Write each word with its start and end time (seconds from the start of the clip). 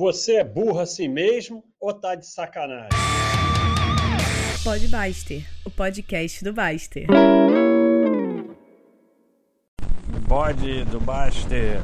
Você 0.00 0.36
é 0.36 0.44
burro 0.44 0.80
assim 0.80 1.08
mesmo 1.08 1.62
ou 1.78 1.92
tá 1.92 2.14
de 2.14 2.24
sacanagem? 2.26 2.88
Pode 4.64 4.88
Baster, 4.88 5.46
o 5.62 5.70
podcast 5.70 6.42
do 6.42 6.54
Baster. 6.54 7.06
Bode 10.26 10.86
do 10.86 10.98
Baster. 11.00 11.82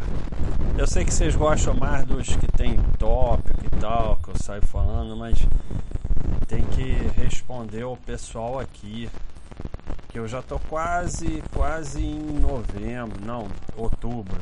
Eu 0.79 0.87
sei 0.87 1.05
que 1.05 1.13
vocês 1.13 1.37
gostam 1.37 1.75
mais 1.75 2.07
dos 2.07 2.35
que 2.35 2.51
tem 2.53 2.77
tópico 2.99 3.61
e 3.67 3.81
tal, 3.81 4.17
que 4.17 4.31
eu 4.31 4.39
saio 4.39 4.63
falando, 4.63 5.15
mas 5.15 5.39
tem 6.49 6.65
que 6.69 6.93
responder 7.21 7.85
o 7.85 7.99
pessoal 7.99 8.59
aqui. 8.59 9.11
Que 10.09 10.19
eu 10.19 10.27
já 10.27 10.41
tô 10.41 10.59
quase, 10.71 11.43
quase 11.53 12.03
em 12.03 12.19
novembro, 12.41 13.21
não, 13.23 13.47
outubro. 13.77 14.41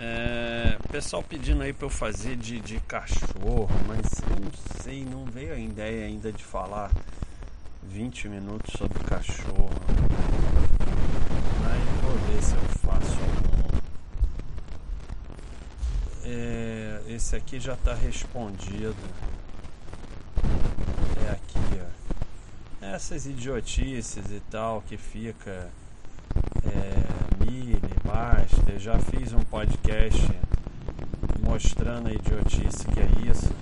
É, 0.00 0.78
pessoal 0.92 1.22
pedindo 1.22 1.62
aí 1.62 1.72
para 1.72 1.86
eu 1.86 1.90
fazer 1.90 2.36
de, 2.36 2.60
de 2.60 2.80
cachorro, 2.80 3.68
mas 3.86 4.06
eu 4.30 4.40
não 4.40 4.50
sei, 4.82 5.04
não 5.04 5.24
veio 5.24 5.52
a 5.52 5.58
ideia 5.58 6.06
ainda 6.06 6.32
de 6.32 6.42
falar 6.42 6.90
20 7.82 8.28
minutos 8.28 8.74
sobre 8.78 8.98
cachorro. 9.04 9.70
Mas 11.62 12.00
vou 12.00 12.14
ver 12.26 12.42
se 12.42 12.54
eu 12.54 12.62
faço 12.78 13.18
algum. 13.20 13.78
É, 16.24 17.02
esse 17.08 17.36
aqui 17.36 17.60
já 17.60 17.74
está 17.74 17.92
respondido. 17.92 18.96
É 21.26 21.30
aqui, 21.32 21.80
ó. 21.82 22.86
Essas 22.86 23.26
idiotices 23.26 24.30
e 24.30 24.40
tal 24.50 24.82
que 24.82 24.96
fica. 24.96 25.70
É, 26.64 27.27
Basta, 28.08 28.78
já 28.78 28.98
fiz 28.98 29.34
um 29.34 29.40
podcast 29.40 30.26
mostrando 31.46 32.08
a 32.08 32.12
idiotice 32.12 32.86
que 32.86 33.00
é 33.00 33.08
isso. 33.30 33.52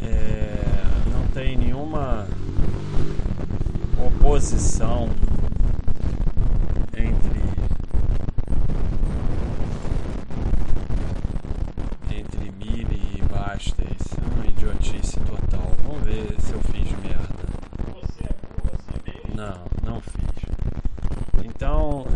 É, 0.00 0.62
não 1.10 1.26
tem 1.34 1.56
nenhuma 1.56 2.28
oposição 3.98 5.10
entre 12.08 12.50
Mille 12.52 13.02
e 13.16 13.22
Basta. 13.32 13.82
Isso 13.82 14.14
é 14.20 14.34
uma 14.34 14.46
idiotice 14.46 15.18
total. 15.20 15.72
Vamos 15.82 16.02
ver 16.04 16.36
se 16.40 16.52
eu 16.52 16.60
fiz 16.60 16.88
merda. 17.02 17.44
Você 17.94 18.22
é 18.22 18.34
burro 18.46 18.70
assim 18.78 19.00
mesmo? 19.04 19.34
Não, 19.34 19.92
não 19.92 20.00
fiz. 20.00 21.44
Então, 21.44 22.06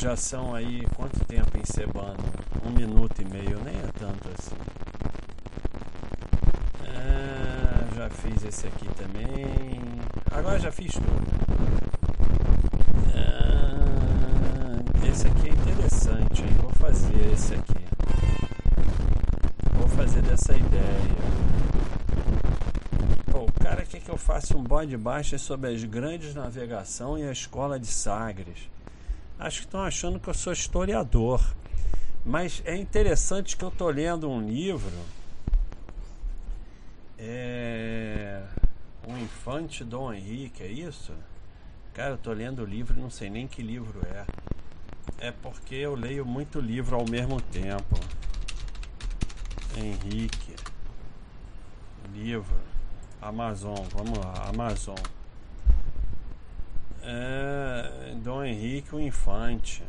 já 0.00 0.16
são 0.16 0.54
aí 0.54 0.86
quanto 0.96 1.22
tempo 1.26 1.58
encebando? 1.58 2.24
Um 2.64 2.70
minuto 2.70 3.20
e 3.20 3.24
meio, 3.26 3.60
nem 3.62 3.76
é 3.76 3.90
tanto 3.98 4.30
assim. 4.30 4.56
É, 6.86 7.94
já 7.94 8.08
fiz 8.08 8.42
esse 8.44 8.66
aqui 8.66 8.88
também. 8.94 9.78
Agora 10.30 10.58
já 10.58 10.72
fiz 10.72 10.94
tudo. 10.94 11.26
É, 13.14 15.06
esse 15.06 15.26
aqui 15.26 15.48
é 15.48 15.52
interessante, 15.52 16.42
hein? 16.44 16.56
Vou 16.62 16.70
fazer 16.70 17.32
esse 17.34 17.52
aqui. 17.52 17.84
Vou 19.74 19.88
fazer 19.88 20.22
dessa 20.22 20.54
ideia. 20.54 21.20
O 23.34 23.52
cara 23.62 23.84
quer 23.84 24.00
que 24.00 24.10
eu 24.10 24.16
faça 24.16 24.56
um 24.56 24.62
bode 24.62 24.96
baixo 24.96 25.38
sobre 25.38 25.74
as 25.74 25.84
grandes 25.84 26.34
navegação 26.34 27.18
e 27.18 27.22
a 27.22 27.32
escola 27.32 27.78
de 27.78 27.88
Sagres. 27.88 28.79
Acho 29.40 29.60
que 29.60 29.64
estão 29.64 29.80
achando 29.80 30.20
que 30.20 30.28
eu 30.28 30.34
sou 30.34 30.52
historiador. 30.52 31.42
Mas 32.22 32.62
é 32.66 32.76
interessante 32.76 33.56
que 33.56 33.64
eu 33.64 33.70
estou 33.70 33.88
lendo 33.88 34.28
um 34.28 34.46
livro. 34.46 34.92
É. 37.18 38.44
O 39.08 39.16
Infante 39.16 39.82
Dom 39.82 40.12
Henrique, 40.12 40.62
é 40.62 40.66
isso? 40.66 41.14
Cara, 41.94 42.10
eu 42.10 42.14
estou 42.16 42.34
lendo 42.34 42.60
o 42.60 42.66
livro 42.66 42.98
e 42.98 43.00
não 43.00 43.08
sei 43.08 43.30
nem 43.30 43.48
que 43.48 43.62
livro 43.62 44.02
é. 44.06 44.26
É 45.28 45.32
porque 45.32 45.74
eu 45.74 45.94
leio 45.94 46.26
muito 46.26 46.60
livro 46.60 46.96
ao 46.96 47.08
mesmo 47.08 47.40
tempo. 47.40 47.98
Henrique. 49.74 50.54
Livro. 52.12 52.60
Amazon, 53.22 53.78
vamos 53.90 54.18
lá, 54.18 54.50
Amazon. 54.50 54.98
É, 57.02 58.14
Dom 58.22 58.44
Henrique 58.44 58.94
o 58.94 59.00
Infante. 59.00 59.82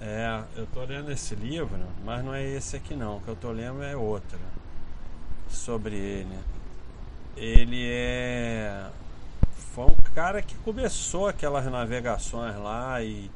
É, 0.00 0.42
eu 0.56 0.66
tô 0.66 0.84
lendo 0.84 1.10
esse 1.10 1.34
livro, 1.34 1.78
mas 2.04 2.24
não 2.24 2.34
é 2.34 2.44
esse 2.44 2.76
aqui 2.76 2.94
não. 2.94 3.16
O 3.16 3.20
que 3.20 3.28
eu 3.28 3.36
tô 3.36 3.50
lendo 3.50 3.82
é 3.82 3.96
outro. 3.96 4.38
Sobre 5.48 5.96
ele. 5.96 6.38
Ele 7.36 7.88
é. 7.88 8.88
Foi 9.72 9.84
um 9.86 9.96
cara 10.14 10.42
que 10.42 10.54
começou 10.56 11.28
aquelas 11.28 11.64
navegações 11.66 12.56
lá 12.56 13.02
e, 13.02 13.30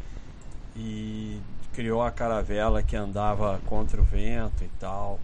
e 0.76 1.40
criou 1.72 2.02
a 2.02 2.10
caravela 2.10 2.82
que 2.82 2.96
andava 2.96 3.60
contra 3.66 4.00
o 4.00 4.04
vento 4.04 4.64
e 4.64 4.70
tal. 4.78 5.20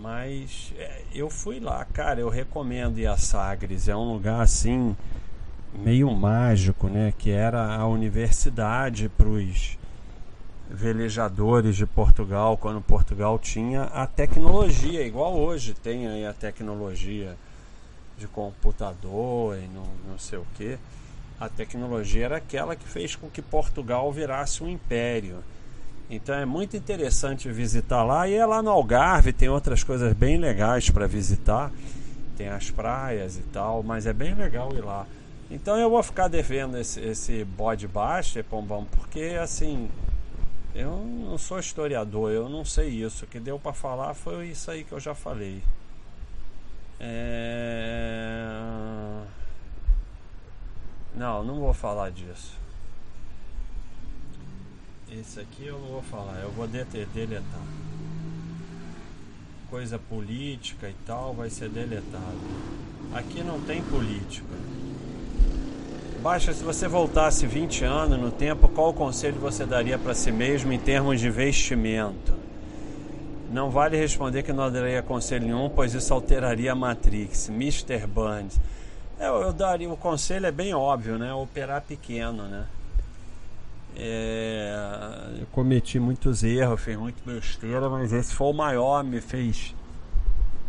Mas 0.00 0.72
é, 0.76 1.02
eu 1.14 1.30
fui 1.30 1.60
lá, 1.60 1.84
cara, 1.84 2.20
eu 2.20 2.28
recomendo 2.28 2.98
ir 2.98 3.06
a 3.06 3.16
Sagres. 3.16 3.88
É 3.88 3.96
um 3.96 4.12
lugar 4.12 4.40
assim 4.40 4.96
meio 5.74 6.10
mágico, 6.10 6.88
né? 6.88 7.12
Que 7.16 7.30
era 7.30 7.74
a 7.74 7.86
universidade 7.86 9.08
para 9.08 9.28
os 9.28 9.78
velejadores 10.70 11.76
de 11.76 11.84
Portugal, 11.84 12.56
quando 12.56 12.80
Portugal 12.80 13.38
tinha 13.38 13.82
a 13.84 14.06
tecnologia, 14.06 15.06
igual 15.06 15.34
hoje 15.34 15.74
tem 15.74 16.08
aí 16.08 16.24
a 16.24 16.32
tecnologia 16.32 17.36
de 18.18 18.26
computador 18.26 19.58
e 19.58 19.68
não, 19.68 19.86
não 20.08 20.18
sei 20.18 20.38
o 20.38 20.46
que. 20.54 20.78
A 21.38 21.48
tecnologia 21.48 22.24
era 22.24 22.36
aquela 22.36 22.74
que 22.74 22.88
fez 22.88 23.16
com 23.16 23.28
que 23.28 23.42
Portugal 23.42 24.10
virasse 24.12 24.62
um 24.62 24.68
império. 24.68 25.42
Então 26.08 26.34
é 26.34 26.44
muito 26.44 26.76
interessante 26.76 27.50
visitar 27.50 28.04
lá. 28.04 28.28
E 28.28 28.34
é 28.34 28.46
lá 28.46 28.62
no 28.62 28.70
Algarve, 28.70 29.32
tem 29.32 29.48
outras 29.48 29.82
coisas 29.82 30.12
bem 30.12 30.38
legais 30.38 30.88
para 30.88 31.06
visitar. 31.06 31.70
Tem 32.36 32.48
as 32.48 32.70
praias 32.70 33.36
e 33.36 33.42
tal, 33.52 33.82
mas 33.82 34.06
é 34.06 34.12
bem 34.12 34.34
legal 34.34 34.72
ir 34.74 34.84
lá. 34.84 35.06
Então 35.52 35.76
eu 35.76 35.90
vou 35.90 36.02
ficar 36.02 36.28
devendo 36.28 36.78
esse, 36.78 36.98
esse 36.98 37.44
bode 37.44 37.86
baixo, 37.86 38.42
Pombão, 38.44 38.86
porque 38.86 39.36
assim, 39.38 39.90
eu 40.74 40.96
não 40.96 41.36
sou 41.36 41.58
historiador, 41.58 42.30
eu 42.30 42.48
não 42.48 42.64
sei 42.64 42.88
isso. 42.88 43.26
O 43.26 43.28
que 43.28 43.38
deu 43.38 43.58
para 43.58 43.74
falar 43.74 44.14
foi 44.14 44.46
isso 44.46 44.70
aí 44.70 44.82
que 44.82 44.92
eu 44.92 44.98
já 44.98 45.14
falei. 45.14 45.62
É... 46.98 48.32
Não, 51.14 51.44
não 51.44 51.60
vou 51.60 51.74
falar 51.74 52.10
disso. 52.10 52.58
Esse 55.10 55.38
aqui 55.38 55.66
eu 55.66 55.78
não 55.78 55.88
vou 55.88 56.02
falar, 56.02 56.40
eu 56.40 56.50
vou 56.52 56.66
deter, 56.66 57.06
deletar. 57.08 57.60
Coisa 59.68 59.98
política 59.98 60.88
e 60.88 60.94
tal 61.06 61.34
vai 61.34 61.50
ser 61.50 61.68
deletado. 61.68 62.40
Aqui 63.12 63.44
não 63.44 63.60
tem 63.60 63.82
política. 63.82 64.71
Baixa, 66.22 66.52
se 66.52 66.62
você 66.62 66.86
voltasse 66.86 67.48
20 67.48 67.84
anos 67.84 68.16
no 68.16 68.30
tempo, 68.30 68.68
qual 68.68 68.94
conselho 68.94 69.40
você 69.40 69.66
daria 69.66 69.98
para 69.98 70.14
si 70.14 70.30
mesmo 70.30 70.72
em 70.72 70.78
termos 70.78 71.20
de 71.20 71.26
investimento? 71.26 72.32
Não 73.50 73.68
vale 73.70 73.96
responder 73.96 74.44
que 74.44 74.52
não 74.52 74.70
daria 74.70 75.02
conselho 75.02 75.46
nenhum, 75.46 75.68
pois 75.68 75.94
isso 75.94 76.14
alteraria 76.14 76.70
a 76.70 76.74
Matrix. 76.76 77.48
Mr. 77.48 78.06
Burns. 78.06 78.60
Eu, 79.18 79.34
eu 79.42 79.52
daria, 79.52 79.90
o 79.90 79.96
conselho 79.96 80.46
é 80.46 80.52
bem 80.52 80.72
óbvio, 80.72 81.18
né? 81.18 81.34
Operar 81.34 81.82
pequeno, 81.82 82.44
né? 82.44 82.66
É, 83.96 85.40
eu 85.40 85.46
cometi 85.50 85.98
muitos 85.98 86.44
erros, 86.44 86.80
fiz 86.80 86.96
muito 86.96 87.20
besteira, 87.26 87.88
mas 87.88 88.12
esse 88.12 88.32
foi 88.32 88.46
o 88.46 88.52
maior, 88.52 89.02
me 89.02 89.20
fez 89.20 89.74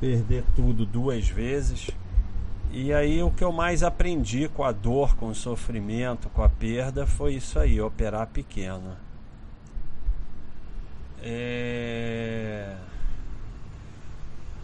perder 0.01 0.44
tudo 0.55 0.83
duas 0.83 1.27
vezes. 1.27 1.91
E 2.75 2.91
aí 2.91 3.21
o 3.21 3.29
que 3.29 3.43
eu 3.43 3.51
mais 3.51 3.83
aprendi 3.83 4.49
com 4.49 4.63
a 4.63 4.71
dor, 4.71 5.15
com 5.15 5.27
o 5.27 5.35
sofrimento, 5.35 6.27
com 6.29 6.41
a 6.41 6.49
perda 6.49 7.05
foi 7.05 7.35
isso 7.35 7.59
aí, 7.59 7.79
operar 7.79 8.25
pequeno. 8.25 8.97
É... 11.21 12.75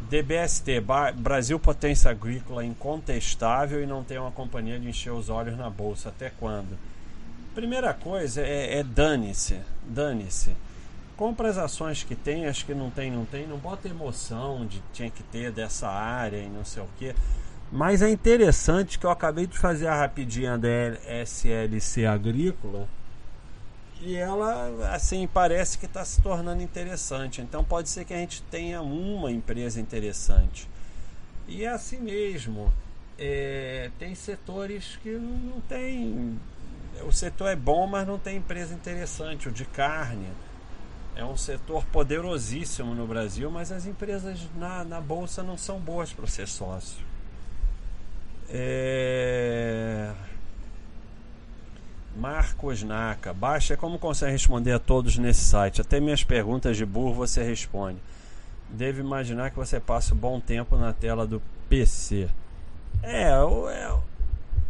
DBST, 0.09 0.83
Brasil 1.17 1.59
potência 1.59 2.09
agrícola 2.09 2.65
incontestável 2.65 3.83
e 3.83 3.85
não 3.85 4.03
tem 4.03 4.17
uma 4.17 4.31
companhia 4.31 4.79
de 4.79 4.89
encher 4.89 5.11
os 5.11 5.29
olhos 5.29 5.55
na 5.55 5.69
bolsa. 5.69 6.09
Até 6.09 6.31
quando? 6.31 6.79
Primeira 7.53 7.93
coisa 7.93 8.41
é, 8.41 8.79
é 8.79 8.83
dane-se, 8.83 9.59
dane-se. 9.83 10.55
Compra 11.15 11.47
as 11.47 11.59
ações 11.59 12.01
que 12.03 12.15
tem, 12.15 12.47
as 12.47 12.63
que 12.63 12.73
não 12.73 12.89
tem, 12.89 13.11
não 13.11 13.25
tem. 13.25 13.45
Não 13.45 13.57
bota 13.57 13.87
emoção 13.87 14.65
de 14.65 14.81
tinha 14.91 15.11
que 15.11 15.21
ter 15.21 15.51
dessa 15.51 15.87
área 15.87 16.37
e 16.37 16.49
não 16.49 16.65
sei 16.65 16.81
o 16.81 16.89
que. 16.97 17.13
Mas 17.71 18.01
é 18.01 18.09
interessante 18.09 18.97
que 18.97 19.05
eu 19.05 19.11
acabei 19.11 19.45
de 19.45 19.57
fazer 19.57 19.87
a 19.87 19.95
rapidinha 19.95 20.57
da 20.57 20.69
SLC 21.23 22.05
Agrícola 22.05 22.87
e 24.01 24.15
ela, 24.15 24.93
assim, 24.93 25.27
parece 25.27 25.77
que 25.77 25.85
está 25.85 26.03
se 26.05 26.21
tornando 26.21 26.63
interessante. 26.63 27.41
Então 27.41 27.63
pode 27.63 27.89
ser 27.89 28.05
que 28.05 28.13
a 28.13 28.17
gente 28.17 28.41
tenha 28.43 28.81
uma 28.81 29.31
empresa 29.31 29.79
interessante. 29.79 30.69
E 31.47 31.63
é 31.63 31.67
assim 31.67 31.99
mesmo. 31.99 32.71
É, 33.17 33.91
tem 33.99 34.15
setores 34.15 34.97
que 35.03 35.09
não 35.11 35.59
tem. 35.61 36.39
O 37.05 37.11
setor 37.11 37.49
é 37.49 37.55
bom, 37.55 37.85
mas 37.87 38.07
não 38.07 38.17
tem 38.17 38.37
empresa 38.37 38.73
interessante. 38.73 39.49
O 39.49 39.51
de 39.51 39.65
carne 39.65 40.27
é 41.15 41.25
um 41.25 41.35
setor 41.35 41.83
poderosíssimo 41.87 42.95
no 42.95 43.05
Brasil, 43.05 43.51
mas 43.51 43.71
as 43.71 43.85
empresas 43.85 44.39
na, 44.55 44.85
na 44.85 45.01
bolsa 45.01 45.43
não 45.43 45.57
são 45.57 45.77
boas 45.77 46.13
para 46.13 46.25
ser 46.27 46.47
sócio. 46.47 47.08
É... 48.51 50.11
Marcos 52.15 52.83
Naka, 52.83 53.33
baixa 53.33 53.77
como 53.77 53.97
consegue 53.97 54.33
responder 54.33 54.73
a 54.73 54.79
todos 54.79 55.17
nesse 55.17 55.41
site. 55.41 55.79
Até 55.79 55.99
minhas 55.99 56.23
perguntas 56.23 56.75
de 56.75 56.85
burro 56.85 57.13
você 57.13 57.43
responde. 57.43 57.99
Devo 58.69 58.99
imaginar 58.99 59.51
que 59.51 59.55
você 59.55 59.79
passa 59.79 60.13
um 60.13 60.17
bom 60.17 60.39
tempo 60.39 60.75
na 60.75 60.91
tela 60.91 61.25
do 61.25 61.41
PC. 61.69 62.29
É, 63.01 63.29
é, 63.31 63.97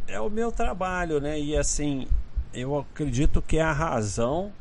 é 0.07 0.19
o 0.21 0.29
meu 0.29 0.51
trabalho, 0.51 1.19
né? 1.19 1.39
E 1.39 1.57
assim, 1.57 2.07
eu 2.53 2.77
acredito 2.77 3.41
que 3.41 3.59
a 3.59 3.71
razão 3.71 4.51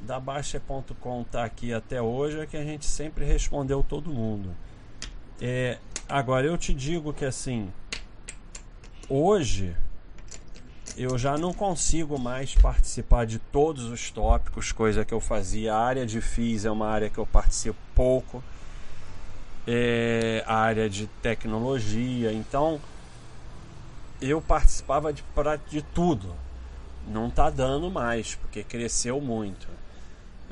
da 0.00 0.18
Baixa.com 0.20 1.22
estar 1.22 1.40
tá 1.40 1.44
aqui 1.44 1.72
até 1.72 2.00
hoje 2.00 2.40
é 2.40 2.46
que 2.46 2.56
a 2.56 2.64
gente 2.64 2.86
sempre 2.86 3.24
respondeu 3.24 3.84
todo 3.86 4.10
mundo. 4.10 4.50
É, 5.40 5.78
agora 6.08 6.46
eu 6.46 6.56
te 6.56 6.72
digo 6.72 7.12
que 7.12 7.24
assim, 7.24 7.70
hoje 9.08 9.74
eu 10.96 11.18
já 11.18 11.36
não 11.36 11.52
consigo 11.52 12.18
mais 12.18 12.54
participar 12.54 13.26
de 13.26 13.38
todos 13.38 13.84
os 13.84 14.10
tópicos, 14.10 14.72
coisa 14.72 15.04
que 15.04 15.12
eu 15.12 15.20
fazia. 15.20 15.74
A 15.74 15.78
área 15.78 16.06
de 16.06 16.20
FIS 16.20 16.64
é 16.64 16.70
uma 16.70 16.88
área 16.88 17.10
que 17.10 17.18
eu 17.18 17.26
participo 17.26 17.78
pouco. 17.94 18.42
É, 19.66 20.42
a 20.46 20.56
área 20.56 20.88
de 20.88 21.06
tecnologia, 21.20 22.32
então 22.32 22.80
eu 24.22 24.40
participava 24.40 25.12
de, 25.12 25.22
de 25.68 25.82
tudo. 25.82 26.34
Não 27.06 27.28
está 27.28 27.50
dando 27.50 27.90
mais, 27.90 28.34
porque 28.36 28.64
cresceu 28.64 29.20
muito. 29.20 29.68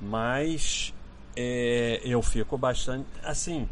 Mas 0.03 0.93
é, 1.35 2.01
eu 2.05 2.21
fico 2.21 2.59
bastante. 2.59 3.07
Assim, 3.23 3.69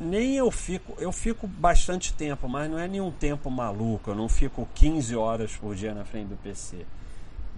nem 0.00 0.34
eu 0.36 0.50
fico, 0.50 0.94
eu 0.98 1.12
fico 1.12 1.46
bastante 1.46 2.14
tempo, 2.14 2.48
mas 2.48 2.70
não 2.70 2.78
é 2.78 2.88
nenhum 2.88 3.10
tempo 3.10 3.50
maluco, 3.50 4.10
eu 4.10 4.14
não 4.14 4.28
fico 4.28 4.66
15 4.74 5.14
horas 5.14 5.56
por 5.56 5.74
dia 5.74 5.92
na 5.92 6.04
frente 6.04 6.28
do 6.28 6.36
PC. 6.36 6.86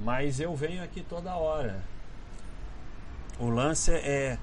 Mas 0.00 0.40
eu 0.40 0.54
venho 0.56 0.82
aqui 0.82 1.02
toda 1.02 1.36
hora. 1.36 1.80
O 3.38 3.48
lance 3.48 3.92
é 3.92 4.38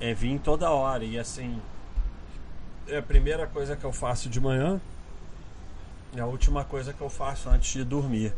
é 0.00 0.12
vir 0.12 0.40
toda 0.40 0.70
hora 0.70 1.04
e 1.04 1.18
assim 1.18 1.60
é 2.88 2.98
a 2.98 3.02
primeira 3.02 3.46
coisa 3.46 3.76
que 3.76 3.84
eu 3.84 3.92
faço 3.92 4.28
de 4.28 4.40
manhã, 4.40 4.80
é 6.16 6.20
a 6.20 6.26
última 6.26 6.64
coisa 6.64 6.92
que 6.92 7.00
eu 7.00 7.10
faço 7.10 7.48
antes 7.48 7.72
de 7.72 7.84
dormir. 7.84 8.32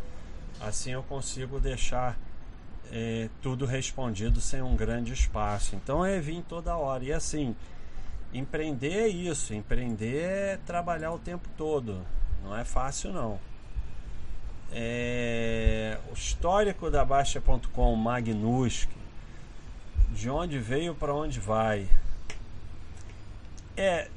Assim 0.61 0.93
eu 0.93 1.03
consigo 1.03 1.61
deixar 1.61 2.19
é, 2.91 3.29
tudo 3.43 3.67
respondido 3.67 4.41
sem 4.41 4.63
um 4.63 4.75
grande 4.75 5.13
espaço. 5.13 5.77
Então 5.77 6.05
é 6.05 6.19
vir 6.21 6.43
toda 6.49 6.77
hora. 6.77 7.05
E 7.05 7.13
assim, 7.13 7.55
Empreender 8.33 8.93
é 8.93 9.09
isso, 9.09 9.55
empreender 9.55 10.25
é 10.25 10.57
trabalhar 10.67 11.13
o 11.13 11.19
tempo 11.19 11.49
todo. 11.57 12.05
Não 12.43 12.57
é 12.57 12.65
fácil 12.65 13.13
não. 13.13 13.39
É, 14.73 15.99
o 16.11 16.15
histórico 16.15 16.91
da 16.91 17.05
Baixa.com, 17.05 17.95
Magnusk, 17.97 18.91
de 20.11 20.29
onde 20.29 20.59
veio 20.59 20.95
para 20.95 21.15
onde 21.15 21.41
vai. 21.41 21.89
É, 23.77 24.09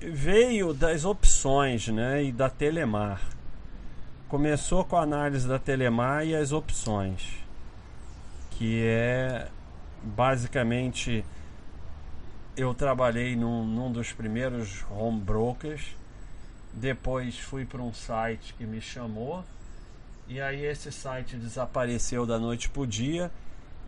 veio 0.00 0.72
das 0.72 1.04
opções 1.04 1.88
né, 1.88 2.24
e 2.24 2.32
da 2.32 2.48
Telemar. 2.48 3.20
Começou 4.28 4.84
com 4.84 4.96
a 4.96 5.02
análise 5.02 5.46
da 5.46 5.58
Telemar 5.58 6.26
e 6.26 6.34
as 6.34 6.52
opções, 6.52 7.36
que 8.52 8.82
é 8.84 9.48
basicamente 10.02 11.24
eu 12.56 12.74
trabalhei 12.74 13.34
num, 13.34 13.64
num 13.64 13.90
dos 13.90 14.12
primeiros 14.12 14.84
home 14.90 15.20
brokers, 15.20 15.96
depois 16.72 17.38
fui 17.38 17.64
para 17.64 17.80
um 17.82 17.92
site 17.92 18.54
que 18.54 18.64
me 18.64 18.80
chamou, 18.80 19.44
e 20.28 20.40
aí 20.40 20.64
esse 20.64 20.90
site 20.90 21.36
desapareceu 21.36 22.24
da 22.24 22.38
noite 22.38 22.68
para 22.68 22.82
o 22.82 22.86
dia, 22.86 23.30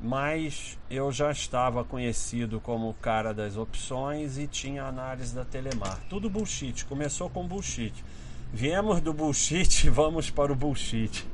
mas 0.02 0.78
eu 0.90 1.10
já 1.12 1.30
estava 1.30 1.84
conhecido 1.84 2.60
como 2.60 2.90
o 2.90 2.94
cara 2.94 3.32
das 3.32 3.56
opções 3.56 4.38
e 4.38 4.46
tinha 4.46 4.84
análise 4.84 5.34
da 5.34 5.44
Telemar. 5.44 5.98
Tudo 6.08 6.28
bullshit, 6.28 6.84
começou 6.84 7.30
com 7.30 7.46
bullshit. 7.46 8.04
Viemos 8.52 9.00
do 9.00 9.12
bullshit, 9.12 9.88
vamos 9.90 10.30
para 10.30 10.52
o 10.52 10.56
bullshit. 10.56 11.26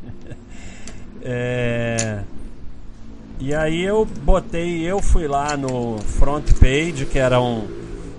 é... 1.22 2.22
E 3.42 3.54
aí 3.54 3.82
eu 3.82 4.04
botei, 4.04 4.82
eu 4.82 5.00
fui 5.00 5.26
lá 5.26 5.56
no 5.56 5.98
Front 5.98 6.52
Page, 6.58 7.06
que 7.06 7.18
era 7.18 7.40
um, 7.40 7.66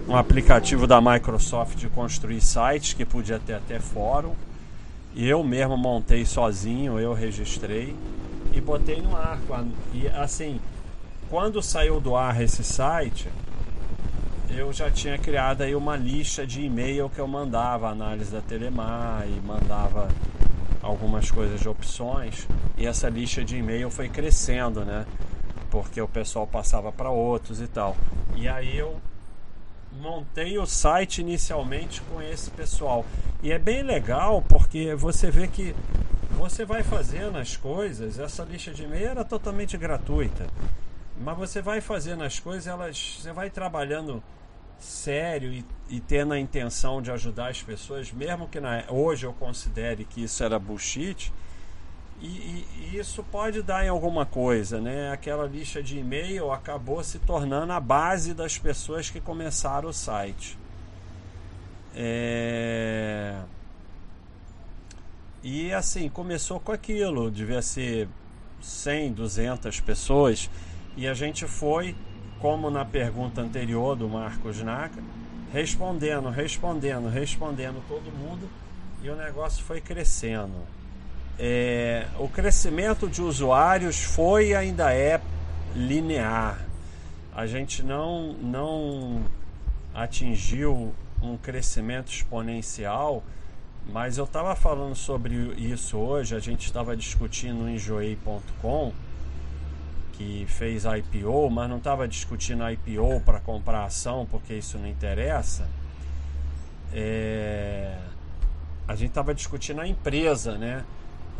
um 0.08 0.16
aplicativo 0.16 0.88
da 0.88 1.00
Microsoft 1.00 1.78
de 1.78 1.88
construir 1.88 2.42
sites, 2.42 2.94
que 2.94 3.06
podia 3.06 3.38
ter 3.38 3.54
até 3.54 3.80
fórum. 3.80 4.34
E 5.14 5.30
eu 5.30 5.44
mesmo 5.44 5.78
montei 5.78 6.26
sozinho, 6.26 7.00
eu 7.00 7.14
registrei 7.14 7.96
e 8.52 8.60
botei 8.60 9.00
no 9.00 9.16
ar. 9.16 9.40
E 9.94 10.08
assim, 10.08 10.60
quando 11.30 11.62
saiu 11.62 12.02
do 12.02 12.16
ar 12.16 12.42
esse 12.42 12.64
site, 12.64 13.30
eu 14.50 14.74
já 14.74 14.90
tinha 14.90 15.20
criado 15.20 15.62
aí 15.62 15.76
uma 15.76 15.96
lista 15.96 16.48
de 16.48 16.64
e-mail 16.64 17.08
que 17.10 17.20
eu 17.20 17.28
mandava 17.28 17.90
análise 17.90 18.32
da 18.32 18.42
Telemar 18.42 19.28
e 19.28 19.40
mandava 19.46 20.08
algumas 20.82 21.30
coisas 21.30 21.60
de 21.60 21.70
opções 21.70 22.48
e 22.78 22.86
essa 22.86 23.10
lista 23.10 23.44
de 23.44 23.58
e-mail 23.58 23.90
foi 23.90 24.10
crescendo, 24.10 24.84
né? 24.84 25.06
Porque 25.70 26.02
o 26.02 26.08
pessoal 26.08 26.48
passava 26.48 26.92
para 26.92 27.10
outros 27.10 27.62
e 27.62 27.68
tal. 27.68 27.96
E 28.36 28.48
aí 28.48 28.78
eu 28.78 29.00
montei 30.00 30.58
o 30.58 30.66
site 30.66 31.22
inicialmente 31.22 32.02
com 32.02 32.22
esse 32.22 32.50
pessoal. 32.50 33.06
E 33.44 33.52
é 33.52 33.60
bem 33.60 33.84
legal 33.84 34.44
porque 34.48 34.96
você 34.96 35.30
vê 35.30 35.48
que 35.48 35.76
você 36.32 36.66
vai 36.66 36.82
fazendo 36.82 37.38
as 37.38 37.56
coisas, 37.56 38.18
essa 38.18 38.44
lista 38.44 38.72
de 38.72 38.84
e-mail 38.84 39.10
era 39.10 39.24
totalmente 39.24 39.78
gratuita. 39.78 40.48
Mas 41.20 41.38
você 41.38 41.62
vai 41.62 41.82
fazendo 41.82 42.24
as 42.24 42.40
coisas, 42.40 42.68
elas 42.68 43.20
você 43.22 43.32
vai 43.32 43.50
trabalhando 43.50 44.24
sério 44.82 45.54
e, 45.54 45.66
e 45.90 46.00
tendo 46.00 46.34
a 46.34 46.40
intenção 46.40 47.02
de 47.02 47.12
ajudar 47.12 47.50
as 47.50 47.62
pessoas, 47.62 48.12
mesmo 48.12 48.48
que 48.48 48.60
na, 48.60 48.84
hoje 48.90 49.26
eu 49.26 49.34
considere 49.34 50.06
que 50.06 50.24
isso 50.24 50.44
era 50.44 50.58
bullshit, 50.58 51.32
e, 52.20 52.28
e, 52.28 52.68
e, 52.80 52.98
isso 53.00 53.24
pode 53.24 53.64
dar 53.64 53.84
em 53.84 53.90
alguma 53.90 54.28
coisa, 54.28 54.80
né? 54.80 55.12
Aquela 55.12 55.48
lista 55.48 55.82
de 55.82 55.98
e-mail 55.98 56.52
acabou 56.52 57.04
se 57.04 57.18
tornando 57.18 57.74
a 57.74 57.80
base 57.80 58.34
das 58.34 58.60
pessoas 58.60 59.10
que 59.10 59.20
começaram 59.20 59.90
o 59.90 59.94
site. 59.94 60.58
É... 61.96 63.42
E 65.42 65.74
assim, 65.74 66.08
começou 66.10 66.60
com 66.60 66.72
aquilo, 66.72 67.32
devia 67.32 67.62
ser 67.64 68.08
100, 68.62 69.14
200 69.14 69.80
pessoas, 69.80 70.48
e 70.96 71.08
a 71.08 71.16
gente 71.16 71.48
foi 71.48 71.96
como 72.42 72.72
na 72.72 72.84
pergunta 72.84 73.40
anterior 73.40 73.96
do 73.96 74.10
Marcos 74.10 74.62
Naka, 74.64 75.02
respondendo, 75.54 76.30
respondendo, 76.30 77.08
respondendo 77.08 77.84
todo 77.88 78.12
mundo 78.12 78.50
e 79.04 79.10
o 79.10 79.16
negócio 79.16 79.64
foi 79.64 79.80
crescendo. 79.80 80.56
É, 81.38 82.08
o 82.18 82.28
crescimento 82.28 83.08
de 83.08 83.22
usuários 83.22 84.02
foi 84.04 84.50
e 84.50 84.56
ainda 84.56 84.92
é 84.92 85.22
linear. 85.76 86.66
A 87.34 87.46
gente 87.46 87.84
não, 87.84 88.34
não 88.34 89.24
atingiu 89.94 90.94
um 91.22 91.38
crescimento 91.38 92.12
exponencial, 92.12 93.24
mas 93.88 94.18
eu 94.18 94.26
estava 94.26 94.56
falando 94.56 94.96
sobre 94.96 95.36
isso 95.58 95.98
hoje, 95.98 96.36
a 96.36 96.40
gente 96.40 96.66
estava 96.66 96.96
discutindo 96.98 97.64
no 97.64 97.70
enjoei.com 97.70 98.94
que 100.22 100.46
fez 100.48 100.84
IPO, 100.86 101.50
mas 101.50 101.68
não 101.70 101.78
estava 101.78 102.08
discutindo 102.08 102.64
IPO 102.70 103.22
para 103.26 103.40
comprar 103.40 103.86
ação, 103.86 104.28
porque 104.30 104.54
isso 104.54 104.78
não 104.78 104.88
interessa. 104.88 105.68
É... 106.94 107.98
A 108.88 108.96
gente 108.96 109.10
estava 109.10 109.34
discutindo 109.34 109.82
a 109.82 109.88
empresa, 109.88 110.58
né? 110.58 110.84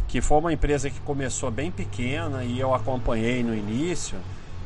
Que 0.08 0.20
foi 0.20 0.40
uma 0.40 0.52
empresa 0.52 0.90
que 0.90 1.00
começou 1.02 1.52
bem 1.52 1.70
pequena 1.70 2.44
e 2.44 2.60
eu 2.60 2.74
acompanhei 2.74 3.44
no 3.44 3.56
início 3.56 4.18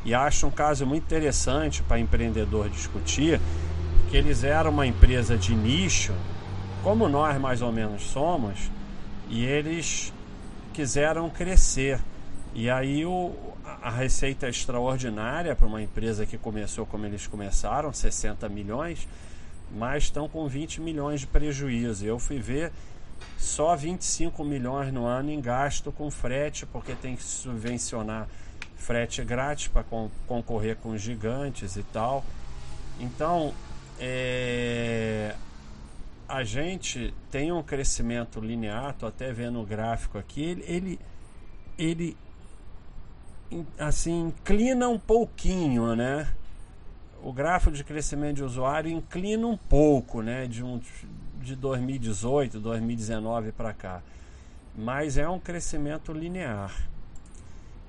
e 0.04 0.14
acho 0.14 0.46
um 0.46 0.50
caso 0.50 0.86
muito 0.86 1.02
interessante 1.04 1.82
para 1.82 1.98
empreendedor 1.98 2.70
discutir, 2.70 3.40
que 4.08 4.16
eles 4.16 4.44
eram 4.44 4.70
uma 4.70 4.86
empresa 4.86 5.36
de 5.36 5.54
nicho, 5.54 6.14
como 6.82 7.08
nós 7.08 7.38
mais 7.40 7.60
ou 7.60 7.72
menos 7.72 8.02
somos, 8.02 8.70
e 9.28 9.44
eles 9.44 10.12
quiseram 10.72 11.28
crescer. 11.28 11.98
E 12.54 12.70
aí 12.70 13.04
o, 13.04 13.34
a 13.82 13.90
receita 13.90 14.48
extraordinária 14.48 15.54
para 15.54 15.66
uma 15.66 15.82
empresa 15.82 16.26
que 16.26 16.38
começou 16.38 16.86
como 16.86 17.06
eles 17.06 17.26
começaram, 17.26 17.92
60 17.92 18.48
milhões, 18.48 19.08
mas 19.70 20.04
estão 20.04 20.28
com 20.28 20.46
20 20.48 20.80
milhões 20.80 21.20
de 21.20 21.26
prejuízo. 21.26 22.04
Eu 22.04 22.18
fui 22.18 22.38
ver 22.38 22.72
só 23.38 23.74
25 23.74 24.44
milhões 24.44 24.92
no 24.92 25.06
ano 25.06 25.30
em 25.30 25.40
gasto 25.40 25.92
com 25.92 26.10
frete, 26.10 26.66
porque 26.66 26.94
tem 26.94 27.16
que 27.16 27.22
subvencionar 27.22 28.28
frete 28.76 29.24
grátis 29.24 29.68
para 29.68 29.82
con 29.82 30.10
concorrer 30.26 30.76
com 30.76 30.90
os 30.90 31.00
gigantes 31.00 31.76
e 31.76 31.82
tal. 31.82 32.24
Então, 33.00 33.52
é, 33.98 35.34
a 36.28 36.42
gente 36.44 37.14
tem 37.30 37.52
um 37.52 37.62
crescimento 37.62 38.40
linear, 38.40 38.94
até 39.02 39.32
vendo 39.32 39.60
o 39.60 39.64
gráfico 39.64 40.18
aqui, 40.18 40.42
ele, 40.42 40.64
ele, 40.66 41.00
ele 41.78 42.16
assim 43.78 44.28
inclina 44.28 44.88
um 44.88 44.98
pouquinho, 44.98 45.94
né? 45.94 46.28
O 47.22 47.32
gráfico 47.32 47.72
de 47.72 47.82
crescimento 47.82 48.36
de 48.36 48.44
usuário 48.44 48.90
inclina 48.90 49.46
um 49.46 49.56
pouco, 49.56 50.22
né? 50.22 50.46
De 50.46 50.62
um 50.62 50.80
de 51.40 51.54
2018, 51.54 52.58
2019 52.58 53.52
para 53.52 53.72
cá, 53.72 54.02
mas 54.76 55.16
é 55.16 55.28
um 55.28 55.38
crescimento 55.38 56.12
linear. 56.12 56.74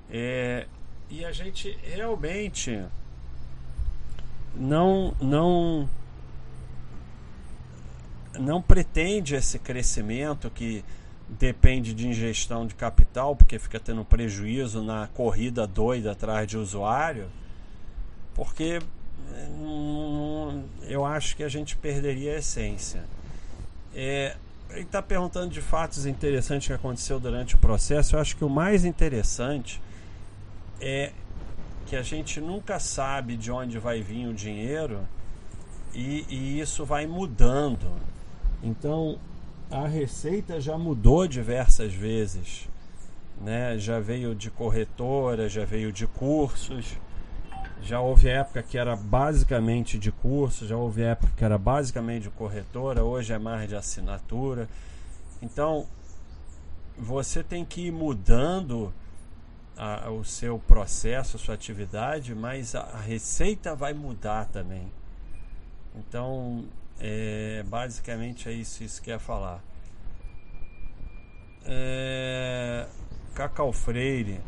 É, 0.10 0.68
e 1.10 1.26
a 1.26 1.32
gente 1.32 1.78
realmente 1.84 2.86
não 4.56 5.16
não 5.20 5.90
não 8.40 8.62
pretende 8.62 9.36
esse 9.36 9.58
crescimento 9.58 10.50
que 10.50 10.86
depende 11.30 11.94
de 11.94 12.08
ingestão 12.08 12.66
de 12.66 12.76
capital, 12.76 13.36
porque 13.36 13.60
fica 13.60 13.80
tendo 13.80 14.04
prejuízo 14.06 14.82
na 14.82 15.08
corrida 15.08 15.68
doida 15.68 16.12
atrás 16.12 16.48
de 16.48 16.58
usuário, 16.58 17.28
porque 18.34 18.80
hum, 19.60 20.64
eu 20.84 21.06
acho 21.06 21.36
que 21.36 21.44
a 21.44 21.50
gente 21.50 21.76
perderia 21.76 22.36
a 22.36 22.38
essência. 22.38 23.04
É, 23.94 24.36
ele 24.70 24.82
está 24.82 25.02
perguntando 25.02 25.50
de 25.50 25.62
fatos 25.62 26.06
interessantes 26.06 26.68
que 26.68 26.74
aconteceu 26.74 27.20
durante 27.20 27.56
o 27.56 27.58
processo. 27.58 28.16
Eu 28.16 28.20
acho 28.20 28.36
que 28.36 28.46
o 28.46 28.50
mais 28.50 28.86
interessante 28.86 29.82
é 30.80 31.12
que 31.86 31.96
a 31.96 32.02
gente 32.02 32.40
nunca 32.40 32.80
sabe 32.80 33.38
de 33.38 33.52
onde 33.52 33.80
vai 33.80 34.02
vir 34.02 34.28
o 34.28 34.34
dinheiro 34.34 35.08
e, 35.94 36.26
e 36.30 36.60
isso 36.60 36.86
vai 36.86 37.08
mudando. 37.08 37.92
Então, 38.62 39.18
a 39.70 39.86
receita 39.88 40.62
já 40.62 40.78
mudou 40.78 41.28
diversas 41.28 41.94
vezes, 41.94 42.70
né? 43.42 43.78
Já 43.78 44.00
veio 44.00 44.34
de 44.34 44.50
corretora, 44.50 45.50
já 45.50 45.66
veio 45.66 45.92
de 45.92 46.08
cursos, 46.08 46.98
já 47.82 48.00
houve 48.00 48.30
época 48.30 48.64
que 48.64 48.78
era 48.78 48.96
basicamente 48.96 50.00
de 50.00 50.12
curso, 50.12 50.66
já 50.66 50.78
houve 50.78 51.04
época 51.04 51.32
que 51.36 51.44
era 51.44 51.58
basicamente 51.58 52.24
de 52.24 52.30
corretora, 52.30 53.04
hoje 53.04 53.34
é 53.34 53.38
mais 53.38 53.70
de 53.70 53.76
assinatura. 53.76 54.70
Então, 55.42 55.86
você 56.98 57.44
tem 57.44 57.64
que 57.64 57.88
ir 57.88 57.92
mudando 57.92 58.94
a, 59.78 60.10
o 60.10 60.24
seu 60.24 60.58
processo, 60.58 61.38
a 61.38 61.40
sua 61.40 61.56
atividade, 61.56 62.34
mas 62.34 62.74
a, 62.74 62.82
a 62.82 63.02
receita 63.02 63.76
vai 63.76 63.94
mudar 63.94 64.46
também. 64.46 64.92
Então, 65.96 66.66
é, 67.00 67.64
basicamente 67.68 68.50
é 68.50 68.52
isso, 68.52 68.84
isso 68.84 69.02
que 69.02 69.10
ia 69.10 69.20
falar. 69.20 69.62
É, 71.66 72.88
Cacau 73.36 73.72
Freire. 73.72 74.40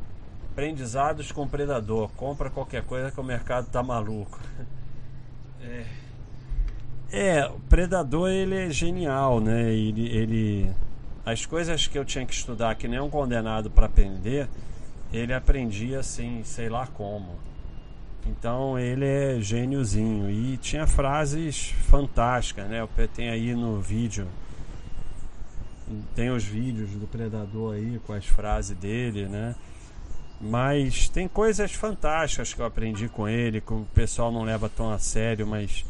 Aprendizados 0.51 1.32
com 1.32 1.48
predador. 1.48 2.10
Compra 2.13 2.50
qualquer 2.50 2.84
coisa 2.84 3.12
que 3.12 3.20
o 3.20 3.24
mercado 3.24 3.70
tá 3.70 3.84
maluco. 3.84 4.39
É, 5.62 5.86
é 7.12 7.46
o 7.46 7.60
predador 7.60 8.29
ele 8.29 8.56
é 8.56 8.70
genial, 8.70 9.39
né? 9.39 9.74
Ele, 9.74 10.08
ele, 10.08 10.72
as 11.25 11.46
coisas 11.46 11.86
que 11.86 12.00
eu 12.00 12.06
tinha 12.06 12.25
que 12.25 12.34
estudar 12.34 12.75
que 12.75 12.88
nem 12.88 13.00
um 13.00 13.10
condenado 13.10 13.70
para 13.70 13.86
aprender, 13.86 14.48
ele 15.12 15.34
aprendia 15.34 16.00
assim, 16.00 16.44
sei 16.44 16.70
lá 16.70 16.88
como. 16.88 17.49
Então 18.26 18.78
ele 18.78 19.06
é 19.06 19.40
gêniozinho 19.42 20.30
e 20.30 20.58
tinha 20.58 20.86
frases 20.86 21.74
fantásticas, 21.90 22.68
né? 22.68 22.88
Tem 23.14 23.30
aí 23.30 23.56
no 23.56 23.80
vídeo, 23.80 24.28
tem 26.16 26.30
os 26.30 26.44
vídeos 26.44 26.92
do 26.92 27.08
Predador 27.08 27.76
aí 27.76 28.00
com 28.06 28.14
as 28.14 28.26
frases 28.26 28.78
dele, 28.78 29.28
né? 29.28 29.56
Mas 30.40 31.10
tem 31.10 31.28
coisas 31.28 31.74
fantásticas 31.74 32.54
que 32.54 32.62
eu 32.62 32.66
aprendi 32.66 33.10
com 33.10 33.28
ele, 33.28 33.60
que 33.60 33.74
o 33.74 33.86
pessoal 33.94 34.32
não 34.32 34.44
leva 34.44 34.70
tão 34.70 34.92
a 34.92 34.98
sério, 34.98 35.46
mas 35.46 35.86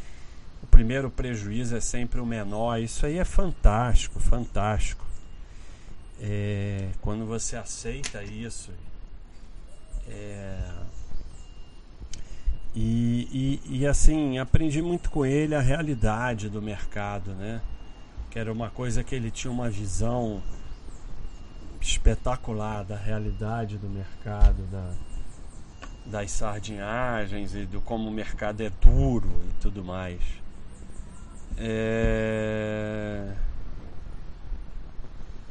o 0.63 0.67
primeiro 0.67 1.09
prejuízo 1.09 1.75
é 1.75 1.79
sempre 1.79 2.19
o 2.19 2.25
menor. 2.25 2.79
Isso 2.79 3.05
aí 3.05 3.19
é 3.19 3.25
fantástico, 3.25 4.19
fantástico. 4.19 5.05
É, 6.19 6.89
quando 6.99 7.25
você 7.25 7.55
aceita 7.55 8.23
isso, 8.23 8.71
é, 10.07 10.59
e, 12.75 13.59
e, 13.65 13.79
e, 13.79 13.87
assim, 13.87 14.37
aprendi 14.37 14.81
muito 14.81 15.09
com 15.09 15.25
ele 15.25 15.55
a 15.55 15.59
realidade 15.59 16.49
do 16.49 16.61
mercado, 16.61 17.33
né? 17.33 17.61
Que 18.29 18.37
era 18.37 18.51
uma 18.51 18.69
coisa 18.69 19.03
que 19.03 19.15
ele 19.15 19.31
tinha 19.31 19.51
uma 19.51 19.69
visão 19.69 20.41
espetacular 21.81 22.83
da 22.83 22.95
realidade 22.95 23.77
do 23.77 23.89
mercado, 23.89 24.63
da, 24.71 24.93
das 26.05 26.31
sardinhagens 26.31 27.55
e 27.55 27.65
do 27.65 27.81
como 27.81 28.09
o 28.09 28.11
mercado 28.11 28.61
é 28.61 28.69
duro 28.69 29.29
e 29.49 29.61
tudo 29.61 29.83
mais. 29.83 30.21
É... 31.57 33.33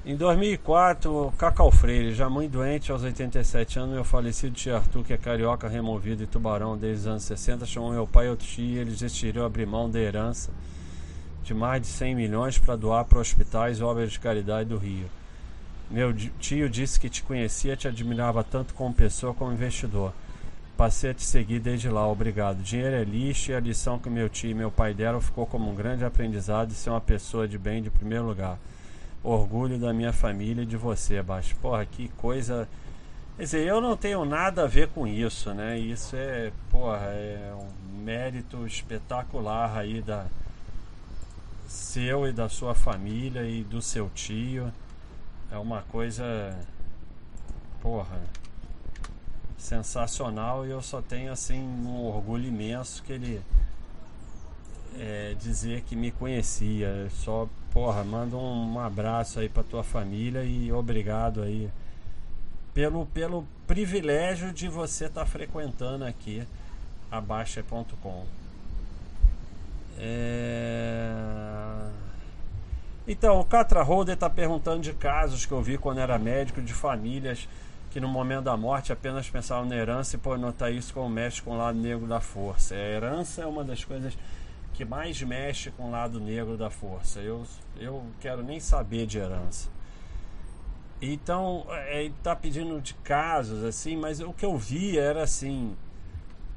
Em 0.09 0.17
2004, 0.17 1.35
Cacau 1.37 1.71
Freire, 1.71 2.15
já 2.15 2.31
muito 2.31 2.53
doente 2.53 2.91
aos 2.91 3.03
87 3.03 3.79
anos, 3.79 3.95
meu 3.95 4.03
falecido 4.03 4.55
tio 4.55 4.75
Arthur, 4.75 5.05
que 5.05 5.13
é 5.13 5.19
carioca 5.19 5.69
removido 5.69 6.23
e 6.23 6.27
tubarão 6.27 6.79
desde 6.79 7.01
os 7.01 7.07
anos 7.09 7.25
60, 7.25 7.67
chamou 7.67 7.91
meu 7.91 8.07
pai 8.07 8.25
e 8.25 8.31
outro 8.31 8.47
tio 8.47 8.65
e 8.65 8.79
eles 8.79 9.01
decidiram 9.01 9.45
abrir 9.45 9.67
mão 9.67 9.91
da 9.91 9.99
herança 9.99 10.51
de 11.45 11.53
mais 11.53 11.83
de 11.83 11.89
100 11.89 12.15
milhões 12.15 12.57
para 12.57 12.75
doar 12.75 13.05
para 13.05 13.19
hospitais 13.19 13.81
e 13.81 13.83
obras 13.83 14.11
de 14.11 14.19
caridade 14.19 14.71
do 14.71 14.79
Rio. 14.79 15.11
Meu 15.91 16.11
tio 16.15 16.71
disse 16.71 16.99
que 16.99 17.11
te 17.11 17.23
conhecia, 17.23 17.77
te 17.77 17.87
admirava 17.87 18.43
tanto 18.43 18.73
como 18.73 18.95
pessoa 18.95 19.35
como 19.35 19.53
investidor. 19.53 20.15
Passei 20.75 21.11
a 21.11 21.15
te 21.15 21.23
seguir 21.23 21.61
desde 21.61 21.91
lá, 21.91 22.09
obrigado. 22.09 22.63
Dinheiro 22.63 22.97
é 22.97 23.05
lixo 23.05 23.51
e 23.51 23.55
a 23.55 23.61
lição 23.61 23.99
que 23.99 24.09
meu 24.09 24.31
tio 24.31 24.53
e 24.53 24.55
meu 24.55 24.71
pai 24.71 24.95
deram 24.95 25.21
ficou 25.21 25.45
como 25.45 25.71
um 25.71 25.75
grande 25.75 26.03
aprendizado 26.03 26.69
de 26.69 26.75
ser 26.77 26.89
uma 26.89 26.99
pessoa 26.99 27.47
de 27.47 27.59
bem 27.59 27.83
de 27.83 27.91
primeiro 27.91 28.25
lugar 28.25 28.59
orgulho 29.23 29.79
da 29.79 29.93
minha 29.93 30.13
família 30.13 30.63
e 30.63 30.67
de 30.67 30.77
você, 30.77 31.23
Baixo. 31.23 31.57
Porra, 31.57 31.85
que 31.85 32.09
coisa. 32.11 32.69
Quer 33.37 33.43
dizer, 33.43 33.67
eu 33.67 33.81
não 33.81 33.97
tenho 33.97 34.25
nada 34.25 34.65
a 34.65 34.67
ver 34.67 34.89
com 34.89 35.07
isso, 35.07 35.53
né? 35.55 35.79
Isso 35.79 36.17
é, 36.17 36.53
porra, 36.71 37.07
é 37.07 37.55
um 37.55 38.03
mérito 38.03 38.67
espetacular 38.67 39.77
aí 39.77 40.03
da 40.03 40.27
seu 41.69 42.27
e 42.27 42.33
da 42.33 42.49
sua 42.49 42.75
família 42.75 43.43
e 43.43 43.63
do 43.63 43.81
seu 43.81 44.11
tio. 44.15 44.73
É 45.51 45.57
uma 45.59 45.83
coisa, 45.83 46.25
porra, 47.81 48.21
sensacional 49.57 50.67
e 50.67 50.71
eu 50.71 50.81
só 50.81 51.03
tenho 51.03 51.33
assim 51.33 51.61
um 51.61 52.07
orgulho 52.07 52.47
imenso 52.47 53.03
que 53.03 53.13
ele 53.13 53.43
é, 54.99 55.35
dizer 55.39 55.83
que 55.83 55.95
me 55.95 56.11
conhecia. 56.11 57.09
Só 57.11 57.49
porra, 57.73 58.05
manda 58.05 58.37
um, 58.37 58.79
abraço 58.79 59.41
aí 59.41 59.49
pra 59.49 59.63
tua 59.63 59.83
família 59.83 60.43
e 60.45 60.73
obrigado 60.73 61.43
aí 61.43 61.71
pelo, 62.75 63.07
pelo 63.07 63.47
privilégio 63.67 64.53
de 64.53 64.69
você 64.69 65.07
estar 65.07 65.21
tá 65.21 65.27
frequentando 65.27 66.05
aqui 66.05 66.47
a 67.11 67.21
Baixa.com. 67.21 68.25
É... 69.99 71.11
Então, 73.07 73.41
o 73.41 73.45
Catra 73.45 73.83
Holder 73.83 74.15
está 74.15 74.29
perguntando 74.29 74.83
de 74.83 74.93
casos 74.93 75.47
que 75.47 75.53
eu 75.53 75.63
vi 75.63 75.79
quando 75.79 75.99
era 75.99 76.19
médico, 76.19 76.61
de 76.61 76.75
famílias 76.75 77.49
que 77.91 78.01
no 78.01 78.09
momento 78.09 78.45
da 78.45 78.57
morte 78.57 78.93
apenas 78.93 79.29
pensavam 79.29 79.65
na 79.65 79.77
herança 79.77 80.17
e 80.17 80.19
por 80.19 80.39
notar 80.39 80.73
isso 80.73 80.93
como 80.93 81.09
mexe 81.09 81.41
com 81.41 81.53
o 81.53 81.57
lado 81.57 81.79
negro 81.79 82.07
da 82.07 82.21
força. 82.21 82.75
A 82.75 82.79
herança 82.79 83.43
é 83.43 83.47
uma 83.47 83.65
das 83.65 83.85
coisas 83.85 84.17
que 84.79 84.85
mais 84.85 85.21
mexe 85.23 85.73
com 85.73 85.89
o 85.89 85.91
lado 85.91 86.21
negro 86.21 86.57
da 86.57 86.71
força. 86.71 87.19
Eu, 87.19 87.45
eu 87.81 88.07
quero 88.21 88.45
nem 88.45 88.61
saber 88.61 89.07
de 89.07 89.19
herança. 89.19 89.69
Então, 91.03 91.67
é, 91.69 92.05
ele 92.05 92.15
está 92.17 92.37
pedindo 92.37 92.81
de 92.81 92.95
casos 92.95 93.65
assim, 93.65 93.97
mas 93.97 94.21
o 94.21 94.33
que 94.33 94.47
eu 94.47 94.57
vi 94.57 94.97
era 94.97 95.25
assim. 95.25 95.77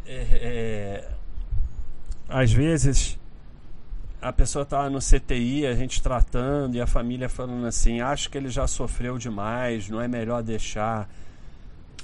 É, 0.06 0.28
é, 0.40 1.12
às 2.30 2.54
vezes 2.54 3.18
a 4.22 4.32
pessoa 4.32 4.62
estava 4.62 4.88
no 4.88 5.00
CTI, 5.00 5.66
a 5.66 5.74
gente 5.74 6.00
tratando, 6.00 6.76
e 6.76 6.82
a 6.82 6.86
família 6.86 7.28
falando 7.28 7.66
assim: 7.66 8.02
acho 8.02 8.30
que 8.30 8.38
ele 8.38 8.50
já 8.50 8.68
sofreu 8.68 9.18
demais, 9.18 9.90
não 9.90 10.00
é 10.00 10.08
melhor 10.08 10.44
deixar 10.44 11.10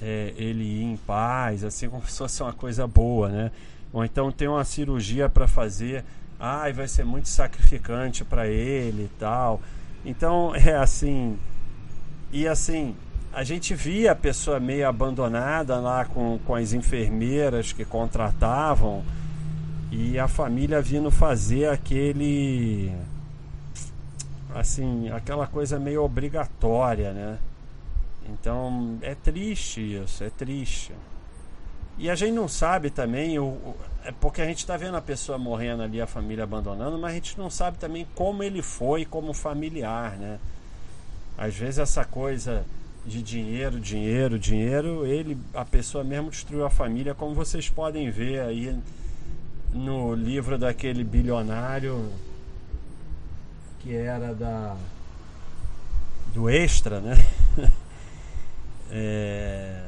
é, 0.02 0.34
ele 0.36 0.64
ir 0.64 0.82
em 0.82 0.96
paz, 0.96 1.62
assim 1.62 1.88
como 1.88 2.04
se 2.08 2.18
fosse 2.18 2.42
uma 2.42 2.52
coisa 2.52 2.88
boa, 2.88 3.28
né? 3.28 3.52
Ou 3.92 4.04
então 4.04 4.30
tem 4.30 4.48
uma 4.48 4.64
cirurgia 4.64 5.28
para 5.28 5.48
fazer, 5.48 6.04
ai, 6.38 6.72
vai 6.72 6.86
ser 6.88 7.04
muito 7.04 7.28
sacrificante 7.28 8.24
para 8.24 8.46
ele 8.46 9.04
e 9.04 9.10
tal. 9.18 9.60
Então 10.04 10.54
é 10.56 10.74
assim, 10.74 11.38
e 12.30 12.46
assim, 12.46 12.94
a 13.32 13.42
gente 13.44 13.74
via 13.74 14.12
a 14.12 14.14
pessoa 14.14 14.58
meio 14.58 14.88
abandonada 14.88 15.78
lá 15.78 16.04
com, 16.04 16.38
com 16.46 16.54
as 16.54 16.72
enfermeiras 16.72 17.72
que 17.72 17.84
contratavam 17.84 19.04
e 19.90 20.18
a 20.18 20.28
família 20.28 20.82
vindo 20.82 21.10
fazer 21.10 21.68
aquele 21.68 22.92
assim 24.54 25.08
aquela 25.10 25.46
coisa 25.46 25.78
meio 25.78 26.02
obrigatória 26.02 27.12
né 27.12 27.38
então 28.28 28.98
é 29.00 29.14
triste 29.14 29.80
isso 29.80 30.24
é 30.24 30.30
triste 30.30 30.92
e 31.98 32.08
a 32.08 32.14
gente 32.14 32.32
não 32.32 32.48
sabe 32.48 32.90
também 32.90 33.38
o, 33.38 33.44
o 33.44 33.76
é 34.04 34.12
porque 34.12 34.40
a 34.40 34.46
gente 34.46 34.58
está 34.58 34.76
vendo 34.76 34.96
a 34.96 35.02
pessoa 35.02 35.36
morrendo 35.36 35.82
ali 35.82 36.00
a 36.00 36.06
família 36.06 36.44
abandonando 36.44 36.98
mas 36.98 37.12
a 37.12 37.14
gente 37.14 37.38
não 37.38 37.50
sabe 37.50 37.78
também 37.78 38.06
como 38.14 38.42
ele 38.42 38.62
foi 38.62 39.04
como 39.04 39.32
familiar 39.34 40.16
né 40.16 40.38
às 41.36 41.54
vezes 41.54 41.78
essa 41.78 42.04
coisa 42.04 42.64
de 43.04 43.22
dinheiro 43.22 43.80
dinheiro 43.80 44.38
dinheiro 44.38 45.06
ele 45.06 45.36
a 45.52 45.64
pessoa 45.64 46.04
mesmo 46.04 46.30
destruiu 46.30 46.64
a 46.64 46.70
família 46.70 47.14
como 47.14 47.34
vocês 47.34 47.68
podem 47.68 48.10
ver 48.10 48.40
aí 48.40 48.76
no 49.72 50.14
livro 50.14 50.56
daquele 50.56 51.04
bilionário 51.04 52.10
que 53.80 53.94
era 53.94 54.34
da 54.34 54.76
do 56.34 56.48
extra, 56.48 57.00
né? 57.00 57.16
é, 58.90 59.87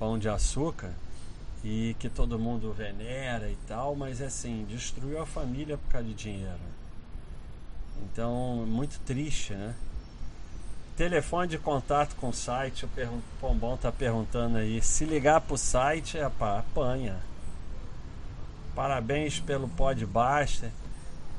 pão 0.00 0.18
de 0.18 0.30
açúcar 0.30 0.90
e 1.62 1.94
que 1.98 2.08
todo 2.08 2.38
mundo 2.38 2.72
venera 2.72 3.50
e 3.50 3.56
tal, 3.68 3.94
mas 3.94 4.22
é 4.22 4.26
assim, 4.26 4.64
destruiu 4.66 5.20
a 5.20 5.26
família 5.26 5.76
por 5.76 5.92
causa 5.92 6.08
de 6.08 6.14
dinheiro. 6.14 6.58
Então, 8.02 8.64
muito 8.66 8.98
triste, 9.00 9.52
né? 9.52 9.74
Telefone 10.96 11.48
de 11.48 11.58
contato 11.58 12.16
com 12.16 12.30
o 12.30 12.32
site, 12.32 12.86
o 12.86 12.88
Pombom 13.40 13.76
tá 13.76 13.92
perguntando 13.92 14.56
aí. 14.56 14.82
Se 14.82 15.04
ligar 15.04 15.42
pro 15.42 15.58
site, 15.58 16.18
é 16.18 16.28
pá, 16.30 16.60
apanha. 16.60 17.18
Parabéns 18.74 19.38
pelo 19.38 19.68
Podbuster. 19.68 20.70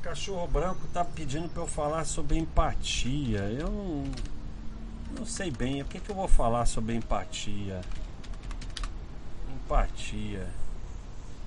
Cachorro 0.02 0.46
Branco 0.46 0.86
tá 0.92 1.04
pedindo 1.04 1.48
para 1.48 1.62
eu 1.62 1.66
falar 1.66 2.04
sobre 2.04 2.38
empatia. 2.38 3.40
Eu 3.40 3.70
não, 3.70 4.04
não 5.18 5.26
sei 5.26 5.50
bem. 5.50 5.82
O 5.82 5.84
que, 5.84 6.00
que 6.00 6.10
eu 6.10 6.16
vou 6.16 6.28
falar 6.28 6.66
sobre 6.66 6.94
empatia? 6.94 7.80
Empatia. 9.50 10.46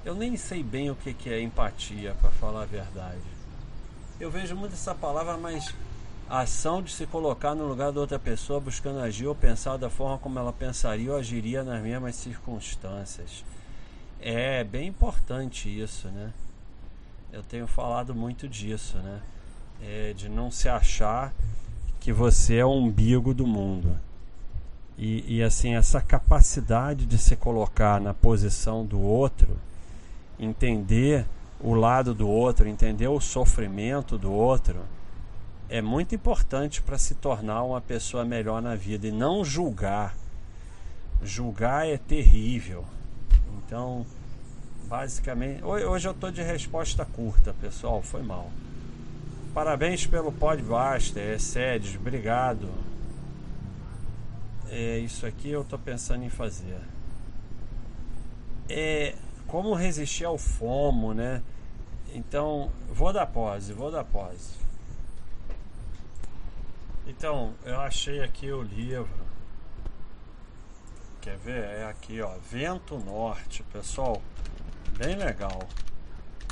Eu 0.03 0.15
nem 0.15 0.37
sei 0.37 0.61
bem 0.61 0.89
o 0.89 0.95
que, 0.95 1.29
é 1.29 1.41
empatia, 1.41 2.15
para 2.21 2.29
falar 2.31 2.63
a 2.63 2.65
verdade. 2.65 3.21
Eu 4.19 4.29
vejo 4.29 4.55
muito 4.55 4.73
essa 4.73 4.93
palavra, 4.93 5.35
mas 5.37 5.73
a 6.29 6.39
ação 6.39 6.81
de 6.81 6.91
se 6.91 7.05
colocar 7.05 7.53
no 7.53 7.67
lugar 7.67 7.91
da 7.91 8.01
outra 8.01 8.19
pessoa, 8.19 8.59
buscando 8.59 8.99
agir 8.99 9.27
ou 9.27 9.35
pensar 9.35 9.77
da 9.77 9.89
forma 9.89 10.17
como 10.17 10.39
ela 10.39 10.53
pensaria 10.53 11.11
ou 11.11 11.17
agiria 11.17 11.63
nas 11.63 11.81
mesmas 11.81 12.15
circunstâncias. 12.15 13.43
É 14.19 14.63
bem 14.63 14.87
importante 14.87 15.69
isso, 15.69 16.07
né? 16.07 16.33
Eu 17.31 17.43
tenho 17.43 17.67
falado 17.67 18.15
muito 18.15 18.47
disso, 18.47 18.97
né? 18.97 19.21
É 19.81 20.13
de 20.13 20.29
não 20.29 20.49
se 20.49 20.69
achar 20.69 21.33
que 21.99 22.13
você 22.13 22.57
é 22.57 22.65
o 22.65 22.71
umbigo 22.71 23.33
do 23.33 23.45
mundo. 23.45 23.99
E, 24.97 25.37
e 25.37 25.43
assim, 25.43 25.75
essa 25.75 26.01
capacidade 26.01 27.05
de 27.05 27.17
se 27.17 27.35
colocar 27.35 27.99
na 27.99 28.13
posição 28.13 28.85
do 28.85 28.99
outro, 28.99 29.57
entender 30.39 31.25
o 31.59 31.73
lado 31.73 32.13
do 32.13 32.27
outro, 32.27 32.67
entender 32.67 33.07
o 33.07 33.19
sofrimento 33.19 34.17
do 34.17 34.31
outro, 34.31 34.77
é 35.69 35.81
muito 35.81 36.13
importante 36.13 36.81
para 36.81 36.97
se 36.97 37.15
tornar 37.15 37.63
uma 37.63 37.81
pessoa 37.81 38.23
melhor 38.23 38.61
na 38.61 38.75
vida 38.75 39.07
e 39.07 39.11
não 39.11 39.43
julgar. 39.43 40.15
Julgar 41.23 41.87
é 41.87 41.97
terrível. 41.97 42.85
Então, 43.57 44.05
basicamente, 44.87 45.63
hoje 45.63 46.07
eu 46.07 46.11
estou 46.11 46.31
de 46.31 46.41
resposta 46.41 47.03
curta, 47.03 47.53
pessoal, 47.59 48.01
foi 48.01 48.21
mal. 48.21 48.49
Parabéns 49.53 50.05
pelo 50.05 50.31
Podbuster, 50.31 51.33
Excedes, 51.33 51.95
obrigado. 51.95 52.69
É 54.69 54.97
isso 54.99 55.25
aqui 55.25 55.49
eu 55.49 55.61
estou 55.61 55.79
pensando 55.79 56.23
em 56.23 56.29
fazer. 56.29 56.79
É 58.69 59.15
como 59.47 59.73
resistir 59.73 60.25
ao 60.25 60.37
FOMO, 60.37 61.13
né? 61.13 61.43
Então, 62.13 62.71
vou 62.89 63.13
dar 63.13 63.27
pose, 63.27 63.73
vou 63.73 63.91
dar 63.91 64.03
pose. 64.03 64.55
Então, 67.07 67.53
eu 67.63 67.79
achei 67.79 68.21
aqui 68.23 68.51
o 68.51 68.63
livro 68.63 69.25
Quer 71.25 71.37
ver? 71.37 71.63
É 71.63 71.85
aqui, 71.87 72.21
ó. 72.21 72.37
Vento 72.37 72.99
Norte, 72.99 73.63
pessoal. 73.73 74.21
Bem 74.95 75.15
legal. 75.15 75.67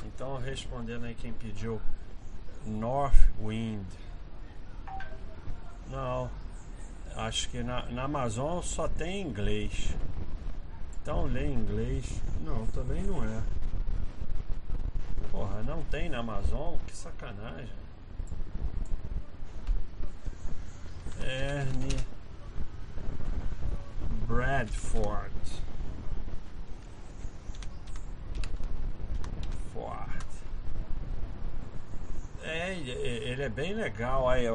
Então, 0.03 0.35
respondendo 0.37 1.05
aí 1.05 1.13
quem 1.13 1.31
pediu 1.31 1.79
North 2.65 3.29
Wind. 3.39 3.85
Não. 5.91 6.27
Acho 7.15 7.49
que 7.49 7.61
na, 7.61 7.85
na 7.87 8.03
Amazon 8.03 8.61
só 8.61 8.87
tem 8.87 9.21
inglês. 9.21 9.95
Então 11.01 11.25
lê 11.25 11.47
inglês. 11.47 12.21
Não, 12.41 12.65
também 12.67 13.03
não 13.03 13.23
é. 13.23 13.41
Porra, 15.31 15.61
não 15.63 15.83
tem 15.83 16.09
na 16.09 16.19
Amazon? 16.19 16.77
Que 16.87 16.95
sacanagem. 16.95 17.83
Erne. 21.21 21.97
Bradford. 24.27 25.31
Ford. 29.73 30.23
É, 32.43 32.73
ele 32.73 33.43
é 33.43 33.49
bem 33.49 33.73
legal. 33.73 34.29
Aí, 34.29 34.45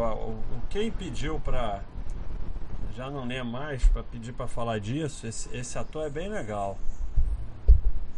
quem 0.71 0.91
pediu 0.91 1.41
pra. 1.41 1.83
Já 2.99 3.09
não 3.13 3.25
lembro 3.27 3.53
mais 3.53 3.87
para 3.87 4.03
pedir 4.03 4.33
para 4.33 4.49
falar 4.49 4.81
disso. 4.81 5.25
Esse, 5.25 5.57
esse, 5.57 5.79
ator 5.79 6.05
é 6.05 6.11
bem 6.11 6.29
legal. 6.29 6.77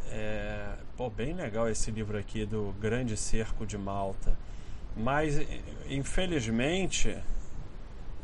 É, 0.09 0.75
pô, 0.97 1.11
bem 1.11 1.35
legal 1.35 1.69
esse 1.69 1.91
livro 1.91 2.17
aqui 2.17 2.47
do 2.47 2.75
Grande 2.81 3.15
Cerco 3.15 3.67
de 3.67 3.77
Malta. 3.77 4.35
Mas 4.97 5.39
infelizmente 5.87 7.15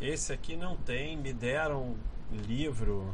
esse 0.00 0.32
aqui 0.32 0.56
não 0.56 0.78
tem. 0.78 1.14
Me 1.14 1.30
deram 1.30 1.94
livro 2.32 3.12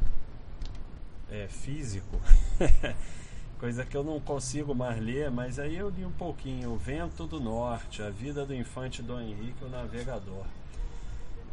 é, 1.28 1.48
físico, 1.48 2.20
coisa 3.58 3.84
que 3.84 3.96
eu 3.96 4.04
não 4.04 4.20
consigo 4.20 4.72
mais 4.72 5.02
ler, 5.02 5.32
mas 5.32 5.58
aí 5.58 5.78
eu 5.78 5.88
li 5.88 6.04
um 6.06 6.12
pouquinho. 6.12 6.70
O 6.70 6.76
Vento 6.76 7.26
do 7.26 7.40
Norte, 7.40 8.04
A 8.04 8.08
Vida 8.08 8.46
do 8.46 8.54
Infante 8.54 9.02
Dom 9.02 9.20
Henrique, 9.20 9.64
o 9.64 9.68
Navegador. 9.68 10.46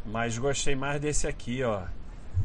Mas 0.05 0.38
gostei 0.38 0.75
mais 0.75 0.99
desse 1.01 1.27
aqui, 1.27 1.63
ó. 1.63 1.81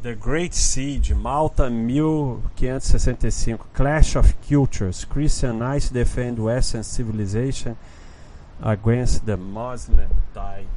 The 0.01 0.13
Great 0.13 0.55
Siege, 0.55 1.15
Malta 1.15 1.69
1565, 1.69 3.67
Clash 3.73 4.15
of 4.15 4.35
Cultures, 4.47 5.03
Christian 5.03 5.53
Knights 5.53 5.89
defend 5.89 6.39
Western 6.39 6.83
Civilization 6.83 7.75
against 8.61 9.25
the 9.25 9.35
Muslim 9.35 10.09
Tide. 10.33 10.67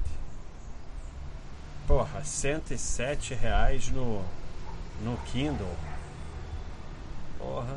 Porra, 1.87 2.25
107 2.25 3.35
reais 3.35 3.91
no, 3.91 4.23
no 5.03 5.17
Kindle. 5.27 5.77
Porra. 7.39 7.77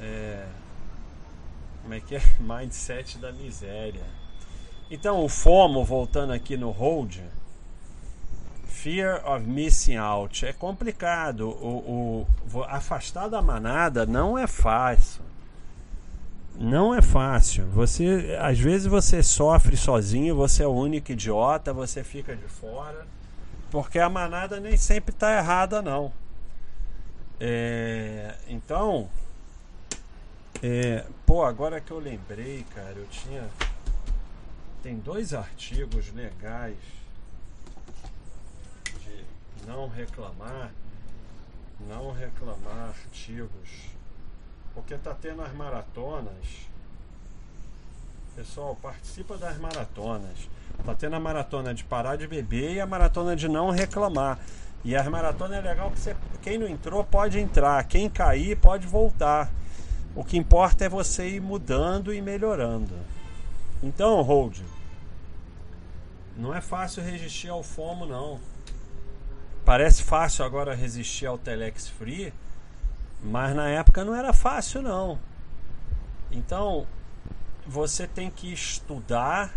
É. 0.00 0.46
Como 1.82 1.94
é 1.94 2.00
que 2.00 2.16
é? 2.16 2.22
Mindset 2.40 3.18
da 3.18 3.32
miséria. 3.32 4.04
Então, 4.90 5.24
o 5.24 5.28
FOMO, 5.28 5.84
voltando 5.84 6.32
aqui 6.32 6.56
no 6.56 6.70
Hold, 6.70 7.20
Fear 8.82 9.22
of 9.26 9.46
Missing 9.46 9.96
Out. 9.96 10.46
É 10.46 10.54
complicado. 10.54 11.50
O, 11.50 12.26
o, 12.54 12.62
afastar 12.62 13.28
da 13.28 13.42
manada 13.42 14.06
não 14.06 14.38
é 14.38 14.46
fácil. 14.46 15.22
Não 16.58 16.94
é 16.94 17.02
fácil. 17.02 17.66
Você, 17.72 18.36
às 18.40 18.58
vezes 18.58 18.86
você 18.86 19.22
sofre 19.22 19.76
sozinho, 19.76 20.34
você 20.34 20.62
é 20.62 20.66
o 20.66 20.72
único 20.72 21.12
idiota, 21.12 21.74
você 21.74 22.02
fica 22.02 22.34
de 22.34 22.46
fora, 22.46 23.06
porque 23.70 23.98
a 23.98 24.08
manada 24.08 24.58
nem 24.58 24.78
sempre 24.78 25.14
está 25.14 25.36
errada 25.36 25.82
não. 25.82 26.10
É, 27.38 28.34
então, 28.48 29.10
é, 30.62 31.04
pô, 31.26 31.44
agora 31.44 31.80
que 31.82 31.90
eu 31.90 31.98
lembrei, 31.98 32.64
cara, 32.74 32.94
eu 32.96 33.06
tinha 33.08 33.46
tem 34.82 34.96
dois 34.96 35.34
artigos 35.34 36.10
legais 36.14 36.99
não 39.66 39.88
reclamar, 39.88 40.70
não 41.88 42.12
reclamar 42.12 42.88
artigos, 42.88 43.90
porque 44.74 44.96
tá 44.96 45.14
tendo 45.14 45.42
as 45.42 45.52
maratonas. 45.52 46.68
Pessoal, 48.36 48.76
participa 48.80 49.36
das 49.36 49.58
maratonas. 49.58 50.48
Tá 50.84 50.94
tendo 50.94 51.16
a 51.16 51.20
maratona 51.20 51.74
de 51.74 51.84
parar 51.84 52.16
de 52.16 52.26
beber 52.26 52.74
e 52.74 52.80
a 52.80 52.86
maratona 52.86 53.36
de 53.36 53.48
não 53.48 53.70
reclamar. 53.70 54.38
E 54.82 54.96
as 54.96 55.06
maratonas 55.08 55.58
é 55.58 55.60
legal 55.60 55.90
que 55.90 55.98
você, 55.98 56.16
quem 56.40 56.56
não 56.56 56.66
entrou 56.66 57.04
pode 57.04 57.38
entrar, 57.38 57.84
quem 57.84 58.08
cair 58.08 58.56
pode 58.56 58.86
voltar. 58.86 59.50
O 60.14 60.24
que 60.24 60.38
importa 60.38 60.84
é 60.84 60.88
você 60.88 61.28
ir 61.28 61.40
mudando 61.40 62.14
e 62.14 62.20
melhorando. 62.22 62.94
Então, 63.82 64.20
Hold, 64.22 64.60
não 66.36 66.54
é 66.54 66.60
fácil 66.60 67.02
resistir 67.02 67.48
ao 67.48 67.62
FOMO, 67.62 68.06
não. 68.06 68.40
Parece 69.70 70.02
fácil 70.02 70.44
agora 70.44 70.74
resistir 70.74 71.26
ao 71.26 71.38
Telex 71.38 71.86
Free, 71.86 72.34
mas 73.22 73.54
na 73.54 73.68
época 73.68 74.04
não 74.04 74.16
era 74.16 74.32
fácil, 74.32 74.82
não. 74.82 75.16
Então, 76.28 76.88
você 77.64 78.04
tem 78.04 78.32
que 78.32 78.52
estudar, 78.52 79.54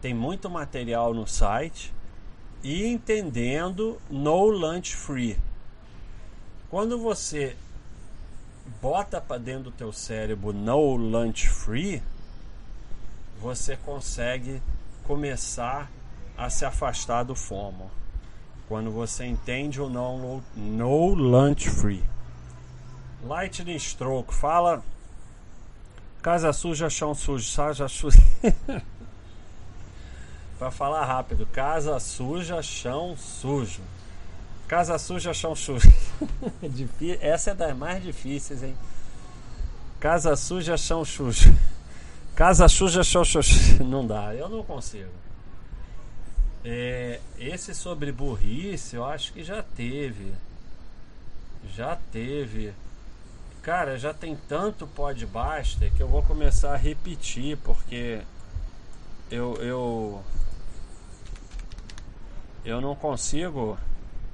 tem 0.00 0.14
muito 0.14 0.48
material 0.48 1.12
no 1.12 1.26
site, 1.26 1.92
e 2.62 2.86
entendendo 2.86 4.00
no 4.08 4.44
lunch 4.44 4.94
free. 4.94 5.40
Quando 6.70 6.96
você 6.96 7.56
bota 8.80 9.20
para 9.20 9.38
dentro 9.38 9.64
do 9.64 9.72
teu 9.72 9.92
cérebro 9.92 10.52
no 10.52 10.94
lunch 10.94 11.48
free, 11.48 12.00
você 13.40 13.76
consegue 13.76 14.62
começar 15.02 15.90
a 16.38 16.48
se 16.48 16.64
afastar 16.64 17.24
do 17.24 17.34
FOMO. 17.34 18.03
Quando 18.68 18.90
você 18.90 19.26
entende 19.26 19.80
o 19.80 19.88
não 19.88 20.42
no 20.56 21.14
lunch 21.14 21.68
free. 21.68 22.02
Lightning 23.22 23.78
Stroke 23.78 24.34
fala 24.34 24.82
casa 26.22 26.52
suja, 26.52 26.88
chão 26.88 27.14
sujo, 27.14 27.44
saja 27.50 27.88
suja. 27.88 28.18
para 30.58 30.70
falar 30.70 31.04
rápido, 31.04 31.46
casa 31.46 31.98
suja, 31.98 32.62
chão 32.62 33.16
sujo. 33.16 33.82
Casa 34.66 34.98
suja, 34.98 35.34
chão 35.34 35.54
sujo. 35.54 35.92
Essa 37.20 37.50
é 37.50 37.54
das 37.54 37.76
mais 37.76 38.02
difíceis, 38.02 38.62
hein? 38.62 38.74
Casa 40.00 40.34
suja, 40.36 40.76
chão 40.76 41.04
sujo. 41.04 41.54
Casa 42.34 42.66
suja, 42.68 43.02
chão 43.02 43.24
sujo. 43.24 43.84
Não 43.84 44.06
dá, 44.06 44.34
eu 44.34 44.48
não 44.48 44.62
consigo. 44.62 45.10
É, 46.64 47.20
esse 47.38 47.74
sobre 47.74 48.10
burrice, 48.10 48.96
eu 48.96 49.04
acho 49.04 49.32
que 49.34 49.44
já 49.44 49.62
teve. 49.62 50.32
Já 51.74 51.96
teve. 52.10 52.72
Cara, 53.60 53.98
já 53.98 54.14
tem 54.14 54.34
tanto 54.48 54.86
podbuster 54.86 55.92
que 55.92 56.02
eu 56.02 56.08
vou 56.08 56.22
começar 56.22 56.72
a 56.72 56.76
repetir, 56.76 57.58
porque 57.58 58.22
eu, 59.30 59.54
eu, 59.56 60.22
eu 62.64 62.80
não 62.80 62.94
consigo 62.94 63.78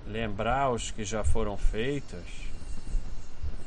lembrar 0.06 0.70
os 0.70 0.90
que 0.90 1.04
já 1.04 1.24
foram 1.24 1.56
feitos. 1.56 2.50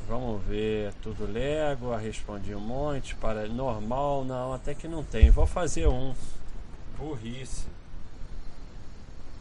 Vamos 0.08 0.44
ver, 0.44 0.94
tudo 1.02 1.26
Lego, 1.26 1.96
respondi 1.96 2.54
um 2.54 2.60
monte, 2.60 3.16
para 3.16 3.48
normal, 3.48 4.26
não, 4.26 4.54
até 4.54 4.74
que 4.76 4.88
não 4.88 5.04
tem. 5.04 5.30
Vou 5.30 5.48
fazer 5.48 5.88
um. 5.88 6.14
Burrice. 6.98 7.66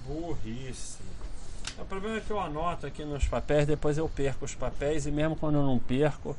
Burrice. 0.07 0.99
O 1.79 1.85
problema 1.85 2.19
é 2.19 2.21
que 2.21 2.31
eu 2.31 2.41
anoto 2.41 2.87
aqui 2.87 3.05
nos 3.05 3.27
papéis, 3.27 3.67
depois 3.67 3.97
eu 3.97 4.09
perco 4.09 4.45
os 4.45 4.55
papéis 4.55 5.07
e 5.07 5.11
mesmo 5.11 5.37
quando 5.37 5.57
eu 5.57 5.63
não 5.63 5.79
perco, 5.79 6.37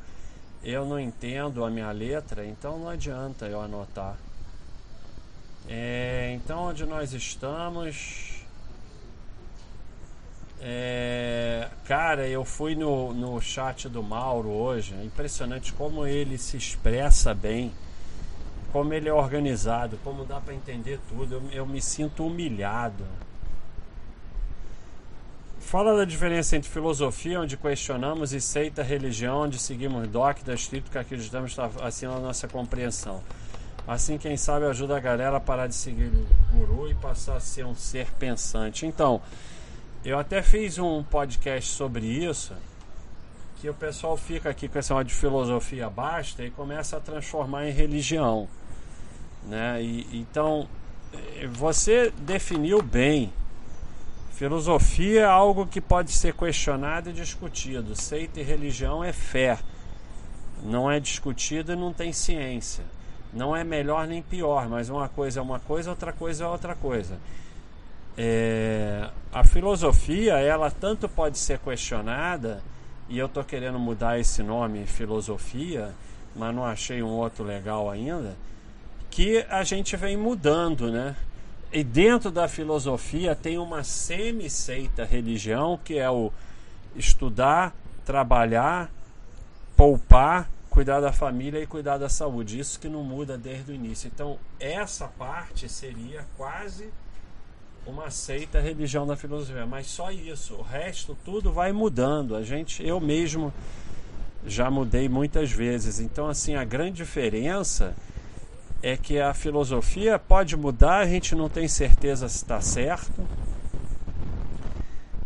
eu 0.62 0.86
não 0.86 0.98
entendo 0.98 1.64
a 1.64 1.70
minha 1.70 1.90
letra, 1.90 2.46
então 2.46 2.78
não 2.78 2.88
adianta 2.88 3.46
eu 3.46 3.60
anotar. 3.60 4.16
É, 5.68 6.32
então 6.34 6.64
onde 6.64 6.84
nós 6.84 7.12
estamos? 7.12 8.42
É, 10.60 11.68
cara, 11.84 12.26
eu 12.26 12.44
fui 12.44 12.74
no, 12.74 13.12
no 13.12 13.40
chat 13.40 13.88
do 13.88 14.02
Mauro 14.02 14.48
hoje. 14.48 14.94
É 14.94 15.04
impressionante 15.04 15.72
como 15.72 16.06
ele 16.06 16.38
se 16.38 16.56
expressa 16.56 17.34
bem, 17.34 17.72
como 18.72 18.94
ele 18.94 19.08
é 19.08 19.12
organizado, 19.12 19.98
como 20.02 20.24
dá 20.24 20.40
para 20.40 20.54
entender 20.54 20.98
tudo. 21.08 21.34
Eu, 21.34 21.42
eu 21.50 21.66
me 21.66 21.82
sinto 21.82 22.26
humilhado. 22.26 23.04
Fala 25.64 25.96
da 25.96 26.04
diferença 26.04 26.56
entre 26.56 26.70
filosofia, 26.70 27.40
onde 27.40 27.56
questionamos, 27.56 28.32
e 28.32 28.40
seita, 28.40 28.82
religião, 28.82 29.40
onde 29.40 29.58
seguimos 29.58 30.06
dogmas 30.06 30.46
estrito 30.60 30.90
que 30.90 30.98
acreditamos 30.98 31.50
estar 31.50 31.68
acima 31.82 32.14
da 32.14 32.20
nossa 32.20 32.46
compreensão. 32.46 33.22
Assim, 33.88 34.16
quem 34.16 34.36
sabe 34.36 34.66
ajuda 34.66 34.96
a 34.96 35.00
galera 35.00 35.38
a 35.38 35.40
parar 35.40 35.66
de 35.66 35.74
seguir 35.74 36.12
o 36.12 36.56
guru 36.56 36.90
e 36.90 36.94
passar 36.94 37.36
a 37.36 37.40
ser 37.40 37.64
um 37.64 37.74
ser 37.74 38.06
pensante. 38.12 38.86
Então, 38.86 39.20
eu 40.04 40.18
até 40.18 40.42
fiz 40.42 40.78
um 40.78 41.02
podcast 41.02 41.70
sobre 41.70 42.06
isso, 42.06 42.54
que 43.56 43.68
o 43.68 43.74
pessoal 43.74 44.16
fica 44.16 44.50
aqui 44.50 44.68
com 44.68 44.78
essa 44.78 45.02
de 45.02 45.14
filosofia 45.14 45.88
basta 45.88 46.44
e 46.44 46.50
começa 46.50 46.98
a 46.98 47.00
transformar 47.00 47.66
em 47.66 47.72
religião, 47.72 48.46
né? 49.42 49.82
E, 49.82 50.06
então 50.20 50.68
eh, 51.12 51.48
você 51.50 52.12
definiu 52.18 52.80
bem. 52.82 53.32
Filosofia 54.34 55.20
é 55.20 55.24
algo 55.24 55.64
que 55.64 55.80
pode 55.80 56.10
ser 56.10 56.34
questionado 56.34 57.10
e 57.10 57.12
discutido. 57.12 57.94
Seita 57.94 58.40
e 58.40 58.42
religião 58.42 59.04
é 59.04 59.12
fé. 59.12 59.58
Não 60.60 60.90
é 60.90 60.98
discutido 60.98 61.72
e 61.72 61.76
não 61.76 61.92
tem 61.92 62.12
ciência. 62.12 62.84
Não 63.32 63.54
é 63.54 63.62
melhor 63.62 64.08
nem 64.08 64.20
pior, 64.20 64.68
mas 64.68 64.88
uma 64.88 65.08
coisa 65.08 65.38
é 65.38 65.42
uma 65.42 65.60
coisa, 65.60 65.90
outra 65.90 66.12
coisa 66.12 66.44
é 66.44 66.48
outra 66.48 66.74
coisa. 66.74 67.16
É, 68.18 69.08
a 69.32 69.44
filosofia, 69.44 70.34
ela 70.34 70.68
tanto 70.68 71.08
pode 71.08 71.38
ser 71.38 71.60
questionada, 71.60 72.60
e 73.08 73.18
eu 73.18 73.26
estou 73.26 73.44
querendo 73.44 73.78
mudar 73.78 74.18
esse 74.18 74.42
nome, 74.42 74.84
filosofia, 74.84 75.94
mas 76.34 76.52
não 76.52 76.64
achei 76.64 77.02
um 77.04 77.08
outro 77.08 77.44
legal 77.44 77.88
ainda, 77.88 78.36
que 79.10 79.46
a 79.48 79.62
gente 79.62 79.96
vem 79.96 80.16
mudando, 80.16 80.90
né? 80.90 81.14
E 81.74 81.82
dentro 81.82 82.30
da 82.30 82.46
filosofia 82.46 83.34
tem 83.34 83.58
uma 83.58 83.82
semi-seita 83.82 85.04
religião, 85.04 85.76
que 85.76 85.98
é 85.98 86.08
o 86.08 86.32
estudar, 86.94 87.74
trabalhar, 88.06 88.88
poupar, 89.76 90.48
cuidar 90.70 91.00
da 91.00 91.10
família 91.10 91.58
e 91.60 91.66
cuidar 91.66 91.98
da 91.98 92.08
saúde. 92.08 92.60
Isso 92.60 92.78
que 92.78 92.88
não 92.88 93.02
muda 93.02 93.36
desde 93.36 93.72
o 93.72 93.74
início. 93.74 94.06
Então, 94.06 94.38
essa 94.60 95.08
parte 95.08 95.68
seria 95.68 96.24
quase 96.36 96.92
uma 97.84 98.08
seita 98.08 98.60
religião 98.60 99.04
da 99.04 99.16
filosofia, 99.16 99.66
mas 99.66 99.88
só 99.88 100.12
isso. 100.12 100.54
O 100.54 100.62
resto 100.62 101.18
tudo 101.24 101.50
vai 101.50 101.72
mudando. 101.72 102.36
A 102.36 102.44
gente, 102.44 102.86
eu 102.86 103.00
mesmo 103.00 103.52
já 104.46 104.70
mudei 104.70 105.08
muitas 105.08 105.50
vezes. 105.50 105.98
Então, 105.98 106.28
assim, 106.28 106.54
a 106.54 106.62
grande 106.62 106.98
diferença 106.98 107.96
é 108.84 108.98
que 108.98 109.18
a 109.18 109.32
filosofia 109.32 110.18
pode 110.18 110.54
mudar, 110.58 110.98
a 110.98 111.06
gente 111.06 111.34
não 111.34 111.48
tem 111.48 111.66
certeza 111.66 112.28
se 112.28 112.36
está 112.36 112.60
certo. 112.60 113.26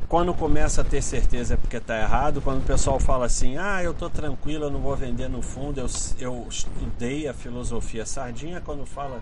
Quando 0.09 0.33
começa 0.33 0.83
a 0.83 0.85
ter 0.85 1.03
certeza 1.03 1.55
é 1.55 1.57
porque 1.57 1.79
está 1.79 2.01
errado. 2.01 2.41
Quando 2.41 2.61
o 2.61 2.65
pessoal 2.65 3.01
fala 3.01 3.27
assim, 3.27 3.57
ah, 3.59 3.83
eu 3.83 3.91
estou 3.91 4.09
tranquilo, 4.09 4.67
eu 4.67 4.71
não 4.71 4.79
vou 4.79 4.95
vender 4.95 5.29
no 5.29 5.43
fundo, 5.43 5.81
eu, 5.81 5.89
eu 6.21 6.47
estudei 6.49 7.27
a 7.27 7.35
filosofia. 7.35 8.07
Sardinha, 8.07 8.61
quando 8.61 8.87
fala, 8.87 9.21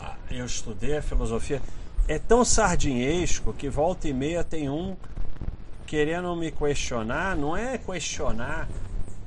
ah, 0.00 0.16
eu 0.28 0.44
estudei 0.44 0.96
a 0.96 1.02
filosofia, 1.02 1.62
é 2.08 2.18
tão 2.18 2.44
sardinhesco 2.44 3.52
que 3.52 3.68
volta 3.68 4.08
e 4.08 4.12
meia 4.12 4.42
tem 4.42 4.68
um 4.68 4.96
querendo 5.86 6.34
me 6.34 6.50
questionar, 6.50 7.36
não 7.36 7.56
é 7.56 7.78
questionar 7.78 8.68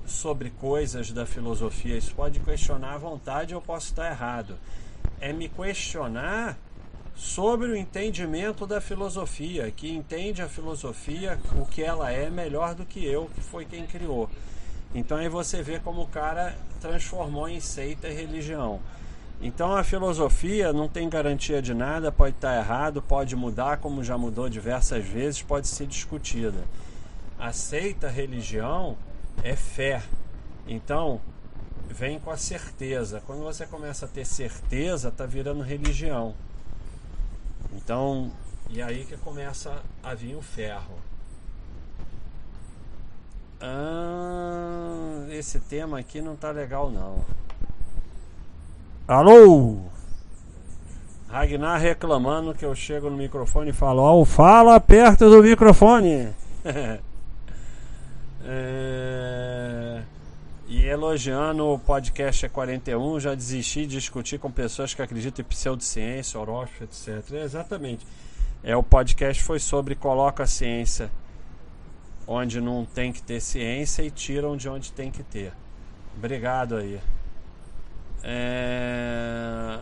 sobre 0.06 0.50
coisas 0.50 1.12
da 1.12 1.26
filosofia, 1.26 1.98
isso 1.98 2.14
pode 2.14 2.40
questionar 2.40 2.94
à 2.94 2.98
vontade, 2.98 3.54
eu 3.54 3.62
posso 3.62 3.88
estar 3.88 4.10
errado. 4.10 4.58
É 5.20 5.34
me 5.34 5.50
questionar 5.50 6.58
sobre 7.16 7.68
o 7.68 7.76
entendimento 7.76 8.68
da 8.68 8.82
filosofia, 8.82 9.72
que 9.72 9.90
entende 9.90 10.42
a 10.42 10.50
filosofia, 10.50 11.40
o 11.56 11.66
que 11.66 11.82
ela 11.82 12.12
é 12.12 12.30
melhor 12.30 12.76
do 12.76 12.86
que 12.86 13.04
eu, 13.04 13.30
que 13.34 13.42
foi 13.42 13.66
quem 13.66 13.86
criou. 13.86 14.30
Então 14.94 15.18
aí 15.18 15.30
você 15.30 15.62
vê 15.62 15.80
como 15.80 16.02
o 16.02 16.08
cara 16.08 16.56
transformou 16.82 17.48
em 17.48 17.60
seita 17.60 18.08
e 18.08 18.14
religião. 18.14 18.80
Então 19.42 19.76
a 19.76 19.84
filosofia 19.84 20.72
não 20.72 20.88
tem 20.88 21.10
garantia 21.10 21.62
de 21.62 21.74
nada, 21.74 22.12
pode 22.12 22.36
estar 22.36 22.58
errado, 22.58 23.02
pode 23.02 23.36
mudar, 23.36 23.78
como 23.78 24.04
já 24.04 24.18
mudou 24.18 24.50
diversas 24.50 25.06
vezes, 25.06 25.42
pode 25.42 25.68
ser 25.68 25.88
discutida. 25.88 26.64
A 27.38 27.52
religião 28.08 28.98
é 29.44 29.56
fé. 29.56 30.02
Então, 30.68 31.22
vem 31.88 32.20
com 32.20 32.32
a 32.32 32.38
certeza. 32.38 33.22
Quando 33.26 33.44
você 33.44 33.66
começa 33.66 34.06
a 34.06 34.10
ter 34.10 34.26
certeza, 34.26 35.12
tá 35.12 35.26
virando 35.26 35.62
religião. 35.62 36.34
Então, 37.74 38.32
e 38.70 38.82
aí 38.82 39.06
que 39.06 39.16
começa 39.18 39.82
a 40.04 40.14
vir 40.14 40.36
o 40.36 40.42
ferro. 40.42 40.96
Ah, 43.62 45.26
esse 45.30 45.60
tema 45.60 46.00
aqui 46.00 46.22
não 46.22 46.36
tá 46.36 46.52
legal 46.52 46.92
não. 46.92 47.26
Alô? 49.08 49.78
Ragnar 51.30 51.80
reclamando 51.80 52.54
que 52.54 52.66
eu 52.66 52.76
chego 52.76 53.10
no 53.10 53.18
microfone 53.18 53.70
e 53.70 53.74
falo, 53.74 54.22
oh, 54.22 54.26
fala 54.26 54.80
perto 54.80 55.30
do 55.30 55.44
microfone. 55.44 56.34
é... 58.46 60.04
E 60.68 60.84
elogiando 60.86 61.66
o 61.68 61.78
podcast 61.78 62.50
41, 62.50 63.20
já 63.20 63.36
desisti 63.36 63.82
de 63.82 63.98
discutir 63.98 64.40
com 64.40 64.52
pessoas 64.52 64.94
que 64.94 65.02
acreditam 65.02 65.44
em 65.46 65.48
pseudociência, 65.48 66.40
horóscopo, 66.40 66.86
etc. 66.86 67.34
É, 67.34 67.44
exatamente. 67.44 68.06
É, 68.64 68.76
o 68.76 68.82
podcast 68.82 69.44
foi 69.44 69.60
sobre 69.60 69.94
coloca 69.94 70.44
a 70.44 70.48
ciência 70.48 71.12
onde 72.28 72.60
não 72.60 72.86
tem 72.86 73.14
que 73.14 73.22
ter 73.22 73.40
ciência 73.40 74.02
e 74.02 74.10
tiram 74.10 74.58
de 74.58 74.68
onde 74.68 74.92
tem 74.92 75.12
que 75.12 75.24
ter. 75.24 75.54
Obrigado 76.18 76.78
aí. 76.78 77.00
É... 78.24 79.80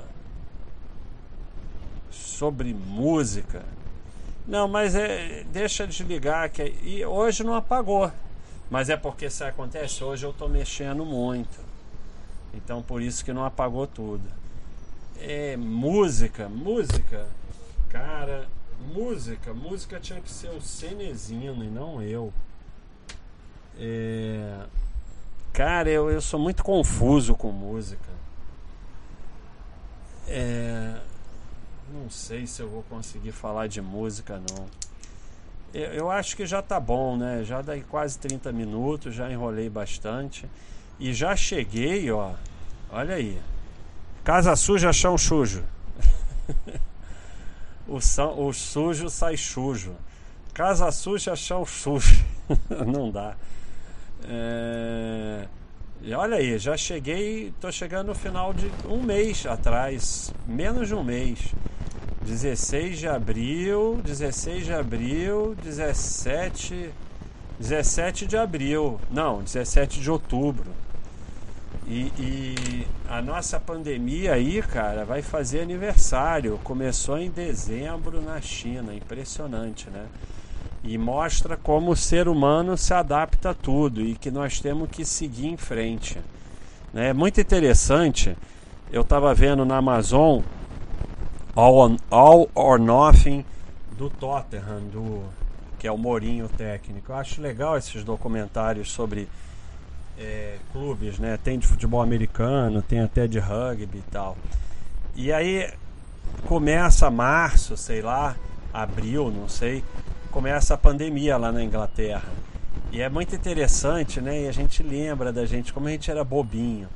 Sobre 2.11 2.73
música. 2.73 3.63
Não, 4.45 4.67
mas 4.67 4.95
é, 4.95 5.45
deixa 5.45 5.87
de 5.87 6.03
ligar 6.03 6.49
que 6.49 6.75
e 6.83 7.05
hoje 7.05 7.43
não 7.43 7.55
apagou. 7.55 8.11
Mas 8.73 8.89
é 8.89 8.97
porque 8.97 9.27
isso 9.27 9.43
acontece, 9.43 10.03
hoje 10.03 10.25
eu 10.25 10.31
estou 10.31 10.49
mexendo 10.49 11.05
muito. 11.05 11.59
Então 12.55 12.81
por 12.81 13.03
isso 13.03 13.23
que 13.23 13.31
não 13.31 13.45
apagou 13.45 13.85
tudo. 13.85 14.27
É 15.19 15.55
música, 15.55 16.49
música. 16.49 17.27
Cara, 17.87 18.47
música, 18.91 19.53
música 19.53 19.99
tinha 19.99 20.19
que 20.19 20.31
ser 20.31 20.49
o 20.49 20.59
Cenezino 20.59 21.63
e 21.63 21.67
não 21.67 22.01
eu. 22.01 22.33
É... 23.77 24.65
Cara, 25.53 25.91
eu, 25.91 26.09
eu 26.09 26.19
sou 26.19 26.39
muito 26.39 26.63
confuso 26.63 27.35
com 27.35 27.51
música. 27.51 28.09
É... 30.27 30.99
Não 31.93 32.09
sei 32.09 32.47
se 32.47 32.59
eu 32.59 32.69
vou 32.71 32.81
conseguir 32.89 33.33
falar 33.33 33.67
de 33.67 33.83
música 33.83 34.41
não. 34.49 34.65
Eu, 35.73 36.11
acho 36.11 36.37
que 36.37 36.45
já 36.45 36.61
tá 36.61 36.79
bom, 36.79 37.17
né? 37.17 37.43
Já 37.43 37.61
dá 37.61 37.73
quase 37.89 38.19
30 38.19 38.51
minutos, 38.51 39.15
já 39.15 39.31
enrolei 39.31 39.69
bastante. 39.69 40.47
E 40.99 41.11
já 41.13 41.35
cheguei, 41.35 42.11
ó. 42.11 42.33
Olha 42.91 43.15
aí. 43.15 43.41
Casa 44.23 44.55
suja, 44.55 44.93
chão 44.93 45.17
sujo. 45.17 45.63
o, 47.87 47.99
são, 47.99 48.47
o 48.47 48.53
sujo 48.53 49.09
sai 49.09 49.35
sujo. 49.35 49.95
Casa 50.53 50.91
suja, 50.91 51.35
chão 51.35 51.65
sujo. 51.65 52.23
Não 52.85 53.09
dá. 53.09 53.35
É... 54.25 55.47
Olha 56.15 56.37
aí, 56.37 56.59
já 56.59 56.77
cheguei, 56.77 57.53
tô 57.59 57.71
chegando 57.71 58.07
no 58.07 58.15
final 58.15 58.53
de 58.53 58.69
um 58.85 59.01
mês 59.01 59.45
atrás, 59.45 60.33
menos 60.45 60.89
de 60.89 60.93
um 60.93 61.03
mês. 61.03 61.39
16 62.23 62.99
de 62.99 63.07
abril, 63.07 63.99
16 64.03 64.65
de 64.65 64.73
abril, 64.73 65.55
17, 65.61 66.89
17 67.59 68.25
de 68.25 68.37
abril, 68.37 68.99
não, 69.11 69.43
17 69.43 69.99
de 69.99 70.09
outubro. 70.09 70.71
E, 71.85 72.11
e, 72.17 72.87
a 73.09 73.21
nossa 73.21 73.59
pandemia 73.59 74.33
aí, 74.33 74.61
cara, 74.61 75.03
vai 75.03 75.21
fazer 75.21 75.59
aniversário. 75.59 76.59
Começou 76.63 77.17
em 77.17 77.29
dezembro 77.29 78.21
na 78.21 78.39
China, 78.39 78.93
impressionante, 78.95 79.89
né? 79.89 80.05
E 80.81 80.97
mostra 80.97 81.57
como 81.57 81.91
o 81.91 81.95
ser 81.95 82.27
humano 82.27 82.77
se 82.77 82.93
adapta 82.93 83.49
a 83.49 83.53
tudo 83.53 84.01
e 84.01 84.15
que 84.15 84.31
nós 84.31 84.59
temos 84.59 84.89
que 84.89 85.03
seguir 85.03 85.47
em 85.47 85.57
frente. 85.57 86.17
Né? 86.93 87.09
É 87.09 87.13
muito 87.13 87.39
interessante. 87.39 88.35
Eu 88.91 89.01
estava 89.01 89.33
vendo 89.33 89.65
na 89.65 89.77
Amazon 89.77 90.41
All, 91.55 91.97
All 92.09 92.49
or 92.55 92.79
Nothing 92.79 93.45
do 93.97 94.09
Tottenham, 94.09 94.81
do, 94.91 95.23
que 95.77 95.87
é 95.87 95.91
o 95.91 95.97
Mourinho 95.97 96.49
técnico. 96.49 97.11
Eu 97.11 97.15
acho 97.15 97.41
legal 97.41 97.77
esses 97.77 98.03
documentários 98.03 98.91
sobre 98.91 99.27
é, 100.17 100.57
clubes, 100.71 101.19
né? 101.19 101.37
Tem 101.43 101.59
de 101.59 101.67
futebol 101.67 102.01
americano, 102.01 102.81
tem 102.81 103.01
até 103.01 103.27
de 103.27 103.39
rugby 103.39 103.99
e 103.99 104.11
tal. 104.11 104.37
E 105.15 105.31
aí 105.31 105.71
começa 106.47 107.09
março, 107.11 107.77
sei 107.77 108.01
lá, 108.01 108.35
abril, 108.73 109.31
não 109.31 109.47
sei, 109.47 109.83
começa 110.31 110.73
a 110.73 110.77
pandemia 110.77 111.37
lá 111.37 111.51
na 111.51 111.63
Inglaterra. 111.63 112.27
E 112.91 113.01
é 113.01 113.09
muito 113.09 113.35
interessante, 113.35 114.19
né? 114.19 114.43
E 114.43 114.47
a 114.47 114.51
gente 114.51 114.81
lembra 114.81 115.31
da 115.31 115.45
gente 115.45 115.73
como 115.73 115.87
a 115.87 115.91
gente 115.91 116.09
era 116.09 116.23
bobinho. 116.23 116.87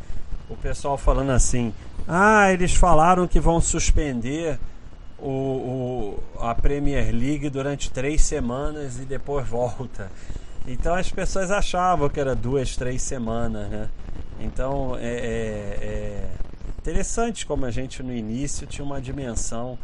O 0.49 0.55
pessoal 0.55 0.97
falando 0.97 1.31
assim: 1.31 1.73
ah, 2.07 2.51
eles 2.53 2.73
falaram 2.73 3.27
que 3.27 3.39
vão 3.39 3.59
suspender 3.59 4.57
o, 5.19 5.29
o, 5.29 6.23
a 6.39 6.55
Premier 6.55 7.13
League 7.13 7.49
durante 7.49 7.91
três 7.91 8.21
semanas 8.21 8.97
e 8.97 9.05
depois 9.05 9.47
volta. 9.47 10.09
Então 10.67 10.95
as 10.95 11.09
pessoas 11.09 11.51
achavam 11.51 12.09
que 12.09 12.19
era 12.19 12.35
duas, 12.35 12.75
três 12.75 13.01
semanas, 13.01 13.69
né? 13.69 13.89
Então 14.39 14.95
é, 14.97 15.07
é, 15.07 15.77
é 15.81 16.29
interessante 16.77 17.45
como 17.45 17.65
a 17.65 17.71
gente 17.71 18.03
no 18.03 18.13
início 18.13 18.67
tinha 18.67 18.85
uma 18.85 19.01
dimensão 19.01 19.77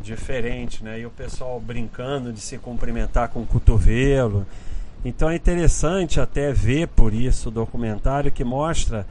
diferente, 0.00 0.84
né? 0.84 1.00
E 1.00 1.06
o 1.06 1.10
pessoal 1.10 1.58
brincando 1.58 2.32
de 2.32 2.40
se 2.40 2.58
cumprimentar 2.58 3.28
com 3.28 3.42
o 3.42 3.46
cotovelo. 3.46 4.46
Então 5.04 5.30
é 5.30 5.36
interessante 5.36 6.20
até 6.20 6.52
ver 6.52 6.88
por 6.88 7.12
isso 7.14 7.48
o 7.48 7.52
documentário 7.52 8.30
que 8.30 8.44
mostra 8.44 9.06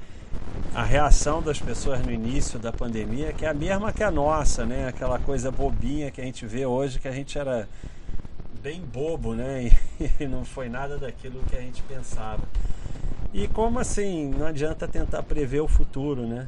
a 0.74 0.84
reação 0.84 1.42
das 1.42 1.60
pessoas 1.60 2.02
no 2.02 2.12
início 2.12 2.58
da 2.58 2.72
pandemia, 2.72 3.32
que 3.34 3.46
é 3.46 3.50
a 3.50 3.54
mesma 3.54 3.94
que 3.94 4.04
a 4.04 4.10
nossa, 4.10 4.66
né? 4.66 4.88
Aquela 4.88 5.20
coisa 5.20 5.52
bobinha 5.52 6.10
que 6.10 6.20
a 6.20 6.24
gente 6.24 6.46
vê 6.46 6.66
hoje, 6.66 7.00
que 7.00 7.08
a 7.08 7.12
gente 7.12 7.38
era 7.38 7.68
bem 8.62 8.82
bobo, 8.82 9.34
né? 9.34 9.72
E 10.20 10.26
não 10.26 10.44
foi 10.44 10.70
nada 10.70 10.98
daquilo 10.98 11.44
que 11.50 11.56
a 11.56 11.62
gente 11.62 11.82
pensava. 11.84 12.42
E 13.34 13.48
como 13.48 13.80
assim, 13.80 14.30
não 14.30 14.48
adianta 14.48 14.88
tentar 14.88 15.24
prever 15.24 15.62
o 15.62 15.68
futuro, 15.68 16.26
né? 16.26 16.48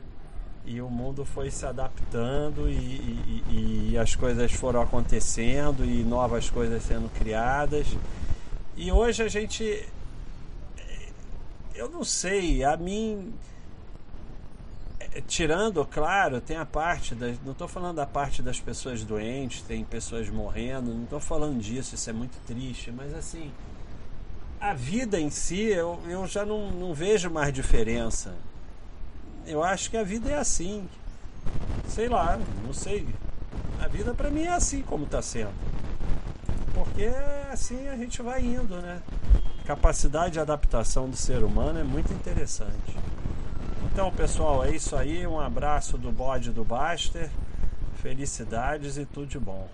E 0.66 0.82
o 0.82 0.90
mundo 0.90 1.24
foi 1.24 1.52
se 1.52 1.66
adaptando 1.66 2.68
e, 2.68 2.74
e, 2.74 3.92
e, 3.92 3.98
as 3.98 4.16
coisas 4.16 4.52
foram 4.52 4.82
acontecendo 4.82 5.86
e 5.86 6.04
novas 6.04 6.50
coisas 6.50 6.82
sendo 6.82 7.08
criadas. 7.10 7.88
E 8.76 8.92
hoje 8.92 9.22
a 9.22 9.28
gente. 9.28 9.88
Eu 11.76 11.90
não 11.90 12.04
sei, 12.04 12.64
a 12.64 12.76
mim. 12.78 13.32
Tirando, 15.22 15.86
claro, 15.86 16.42
tem 16.42 16.58
a 16.58 16.66
parte 16.66 17.16
das. 17.16 17.38
Não 17.44 17.54
estou 17.54 17.68
falando 17.68 17.96
da 17.96 18.06
parte 18.06 18.42
das 18.42 18.60
pessoas 18.60 19.04
doentes, 19.04 19.62
tem 19.62 19.84
pessoas 19.84 20.30
morrendo, 20.30 20.94
não 20.94 21.04
estou 21.04 21.20
falando 21.20 21.60
disso, 21.60 21.96
isso 21.96 22.10
é 22.10 22.14
muito 22.14 22.38
triste, 22.46 22.92
mas 22.92 23.14
assim. 23.14 23.52
A 24.60 24.74
vida 24.74 25.20
em 25.20 25.30
si, 25.30 25.62
eu, 25.62 26.00
eu 26.08 26.26
já 26.26 26.46
não, 26.46 26.72
não 26.72 26.94
vejo 26.94 27.30
mais 27.30 27.54
diferença 27.54 28.34
eu 29.48 29.64
acho 29.64 29.90
que 29.90 29.98
a 29.98 30.04
vida 30.04 30.30
é 30.30 30.38
assim. 30.38 30.88
Sei 31.88 32.10
lá, 32.10 32.40
não 32.66 32.74
sei. 32.74 33.08
A 33.80 33.88
vida 33.88 34.14
para 34.14 34.30
mim 34.30 34.44
é 34.44 34.54
assim 34.54 34.82
como 34.82 35.06
está 35.06 35.22
sendo. 35.22 35.54
Porque 36.74 37.10
assim 37.52 37.88
a 37.88 37.96
gente 37.96 38.22
vai 38.22 38.42
indo, 38.42 38.76
né? 38.78 39.02
Capacidade 39.66 40.34
de 40.34 40.40
adaptação 40.40 41.10
do 41.10 41.16
ser 41.16 41.44
humano 41.44 41.80
é 41.80 41.84
muito 41.84 42.12
interessante. 42.12 42.98
Então, 43.96 44.12
pessoal, 44.12 44.66
é 44.66 44.76
isso 44.76 44.94
aí. 44.94 45.26
Um 45.26 45.40
abraço 45.40 45.98
do 45.98 46.12
bode 46.12 46.52
do 46.52 46.66
Baster. 46.66 47.30
Felicidades 48.02 48.98
e 48.98 49.06
tudo 49.06 49.26
de 49.26 49.40
bom. 49.40 49.70